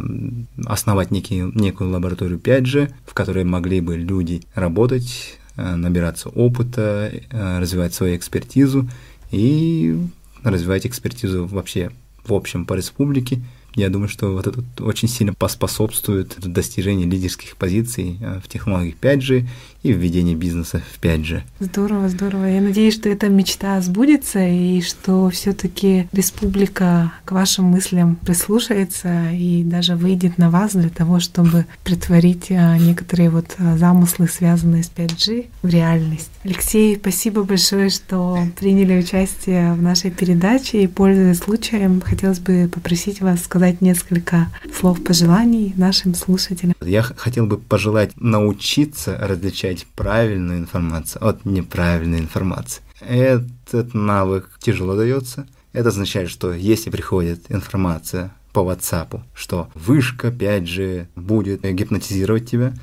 основать 0.66 1.10
некий, 1.10 1.40
некую 1.54 1.90
лабораторию 1.90 2.38
5G, 2.38 2.92
в 3.06 3.14
которой 3.14 3.44
могли 3.44 3.80
бы 3.80 3.96
люди 3.96 4.42
работать, 4.54 5.38
э, 5.56 5.74
набираться 5.74 6.28
опыта, 6.28 7.10
э, 7.10 7.58
развивать 7.60 7.94
свою 7.94 8.14
экспертизу 8.14 8.90
и 9.30 9.98
развивать 10.44 10.86
экспертизу 10.86 11.46
вообще 11.46 11.90
в 12.26 12.34
общем 12.34 12.66
по 12.66 12.74
республике– 12.74 13.40
я 13.74 13.88
думаю, 13.88 14.08
что 14.08 14.32
вот 14.32 14.46
это 14.46 14.62
очень 14.80 15.08
сильно 15.08 15.32
поспособствует 15.34 16.36
достижению 16.40 17.08
лидерских 17.08 17.56
позиций 17.56 18.18
э, 18.20 18.40
в 18.42 18.48
технологиях 18.48 18.96
5G 19.00 19.48
и 19.82 19.92
в 19.92 19.96
ведении 19.96 20.34
бизнеса 20.34 20.82
в 20.92 21.02
5G. 21.02 21.42
Здорово, 21.60 22.08
здорово. 22.08 22.44
Я 22.44 22.60
надеюсь, 22.60 22.94
что 22.94 23.08
эта 23.08 23.28
мечта 23.28 23.80
сбудется 23.80 24.46
и 24.46 24.82
что 24.82 25.30
все-таки 25.30 26.08
республика 26.12 27.12
к 27.24 27.32
вашим 27.32 27.66
мыслям 27.66 28.16
прислушается 28.16 29.30
и 29.32 29.62
даже 29.64 29.96
выйдет 29.96 30.38
на 30.38 30.50
вас 30.50 30.72
для 30.72 30.90
того, 30.90 31.20
чтобы 31.20 31.66
притворить 31.84 32.46
э, 32.50 32.76
некоторые 32.78 33.30
вот 33.30 33.54
э, 33.58 33.78
замыслы, 33.78 34.28
связанные 34.28 34.82
с 34.82 34.90
5G, 34.94 35.46
в 35.62 35.68
реальность. 35.68 36.30
Алексей, 36.44 36.96
спасибо 36.96 37.44
большое, 37.44 37.90
что 37.90 38.38
приняли 38.58 38.98
участие 38.98 39.72
в 39.74 39.82
нашей 39.82 40.10
передаче 40.10 40.82
и, 40.82 40.86
пользуясь 40.86 41.38
случаем, 41.38 42.00
хотелось 42.00 42.38
бы 42.38 42.68
попросить 42.72 43.20
вас 43.20 43.42
сказать 43.44 43.80
несколько 43.80 44.48
слов 44.78 45.02
пожеланий 45.02 45.72
нашим 45.76 46.14
слушателям? 46.14 46.74
Я 46.80 47.02
хотел 47.02 47.46
бы 47.46 47.58
пожелать 47.58 48.12
научиться 48.16 49.16
различать 49.20 49.69
правильную 49.94 50.58
информацию 50.58 51.26
от 51.26 51.44
неправильной 51.44 52.18
информации. 52.18 52.82
Этот 53.00 53.94
навык 53.94 54.58
тяжело 54.60 54.96
дается. 54.96 55.46
Это 55.72 55.88
означает, 55.88 56.30
что 56.30 56.52
если 56.52 56.90
приходит 56.90 57.50
информация 57.50 58.32
по 58.52 58.60
WhatsApp, 58.60 59.20
что 59.34 59.68
вышка 59.74 60.28
5G 60.28 61.06
будет 61.16 61.62
гипнотизировать 61.62 62.50
тебя, 62.50 62.74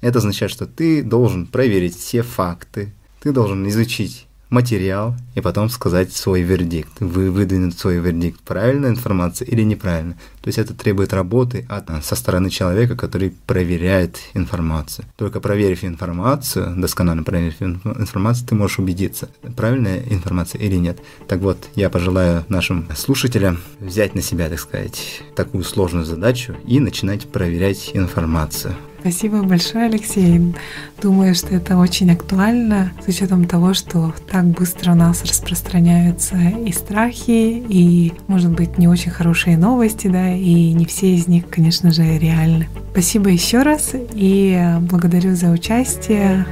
это 0.00 0.18
означает, 0.18 0.50
что 0.50 0.66
ты 0.66 1.02
должен 1.02 1.46
проверить 1.46 1.96
все 1.96 2.22
факты, 2.22 2.92
ты 3.20 3.32
должен 3.32 3.66
изучить 3.68 4.26
материал 4.52 5.16
и 5.34 5.40
потом 5.40 5.68
сказать 5.68 6.12
свой 6.12 6.42
вердикт. 6.42 6.92
Вы 7.00 7.30
выдвинуть 7.30 7.78
свой 7.78 7.96
вердикт, 7.96 8.40
правильная 8.42 8.90
информация 8.90 9.46
или 9.46 9.62
неправильная. 9.62 10.16
То 10.42 10.48
есть 10.48 10.58
это 10.58 10.74
требует 10.74 11.12
работы 11.12 11.66
от, 11.68 12.04
со 12.04 12.14
стороны 12.14 12.50
человека, 12.50 12.94
который 12.94 13.34
проверяет 13.46 14.18
информацию. 14.34 15.06
Только 15.16 15.40
проверив 15.40 15.84
информацию, 15.84 16.74
досконально 16.76 17.22
проверив 17.22 17.62
информацию, 17.62 18.46
ты 18.46 18.54
можешь 18.54 18.78
убедиться, 18.78 19.30
правильная 19.56 20.02
информация 20.10 20.60
или 20.60 20.76
нет. 20.76 20.98
Так 21.26 21.40
вот, 21.40 21.58
я 21.74 21.88
пожелаю 21.90 22.44
нашим 22.48 22.86
слушателям 22.94 23.58
взять 23.80 24.14
на 24.14 24.22
себя, 24.22 24.48
так 24.48 24.60
сказать, 24.60 25.22
такую 25.34 25.64
сложную 25.64 26.04
задачу 26.04 26.54
и 26.66 26.78
начинать 26.78 27.26
проверять 27.26 27.90
информацию. 27.94 28.74
Спасибо 29.02 29.42
большое, 29.42 29.86
Алексей. 29.86 30.54
Думаю, 31.00 31.34
что 31.34 31.56
это 31.56 31.76
очень 31.76 32.12
актуально 32.12 32.92
с 33.04 33.08
учетом 33.08 33.46
того, 33.46 33.74
что 33.74 34.14
так 34.30 34.44
быстро 34.44 34.92
у 34.92 34.94
нас 34.94 35.24
распространяются 35.24 36.36
и 36.36 36.70
страхи, 36.70 37.64
и, 37.68 38.12
может 38.28 38.52
быть, 38.52 38.78
не 38.78 38.86
очень 38.86 39.10
хорошие 39.10 39.58
новости, 39.58 40.06
да, 40.06 40.32
и 40.32 40.72
не 40.72 40.84
все 40.84 41.16
из 41.16 41.26
них, 41.26 41.48
конечно 41.50 41.90
же, 41.90 42.16
реальны. 42.16 42.68
Спасибо 42.92 43.28
еще 43.30 43.62
раз 43.62 43.90
и 44.14 44.76
благодарю 44.82 45.34
за 45.34 45.50
участие. 45.50 46.46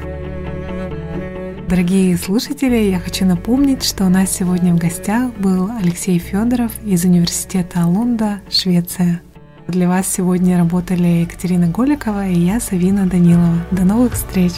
Дорогие 1.69 2.19
слушатели, 2.19 2.91
я 2.91 2.99
хочу 2.99 3.27
напомнить, 3.27 3.85
что 3.85 4.07
у 4.07 4.09
нас 4.09 4.29
сегодня 4.33 4.75
в 4.75 4.79
гостях 4.79 5.33
был 5.39 5.71
Алексей 5.81 6.19
Федоров 6.19 6.73
из 6.85 7.05
Университета 7.05 7.85
Алунда, 7.85 8.41
Швеция. 8.51 9.21
Для 9.71 9.89
вас 9.89 10.09
сегодня 10.09 10.59
работали 10.59 11.23
Екатерина 11.23 11.69
Голикова 11.69 12.27
и 12.27 12.37
я, 12.37 12.59
Савина 12.59 13.07
Данилова. 13.07 13.55
До 13.71 13.85
новых 13.85 14.15
встреч! 14.15 14.53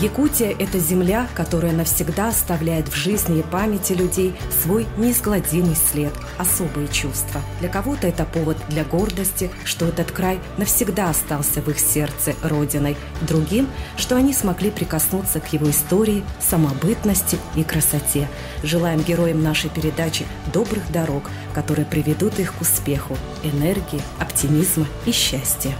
Якутия– 0.00 0.54
это 0.58 0.78
земля, 0.78 1.26
которая 1.34 1.72
навсегда 1.72 2.28
оставляет 2.28 2.88
в 2.88 2.94
жизни 2.94 3.38
и 3.38 3.42
памяти 3.42 3.94
людей 3.94 4.34
свой 4.62 4.86
неизгладимый 4.98 5.74
след, 5.74 6.12
особые 6.36 6.88
чувства. 6.88 7.40
Для 7.60 7.70
кого-то 7.70 8.06
это 8.06 8.26
повод 8.26 8.58
для 8.68 8.84
гордости, 8.84 9.50
что 9.64 9.86
этот 9.86 10.10
край 10.10 10.38
навсегда 10.58 11.08
остался 11.08 11.62
в 11.62 11.68
их 11.68 11.78
сердце 11.78 12.34
родиной, 12.42 12.94
другим, 13.22 13.68
что 13.96 14.16
они 14.16 14.34
смогли 14.34 14.70
прикоснуться 14.70 15.40
к 15.40 15.50
его 15.54 15.70
истории, 15.70 16.24
самобытности 16.40 17.38
и 17.54 17.64
красоте. 17.64 18.28
Желаем 18.62 19.00
героям 19.00 19.42
нашей 19.42 19.70
передачи 19.70 20.26
добрых 20.52 20.92
дорог, 20.92 21.30
которые 21.54 21.86
приведут 21.86 22.38
их 22.38 22.54
к 22.54 22.60
успеху, 22.60 23.16
энергии, 23.42 24.02
оптимизма 24.18 24.86
и 25.06 25.12
счастья. 25.12 25.74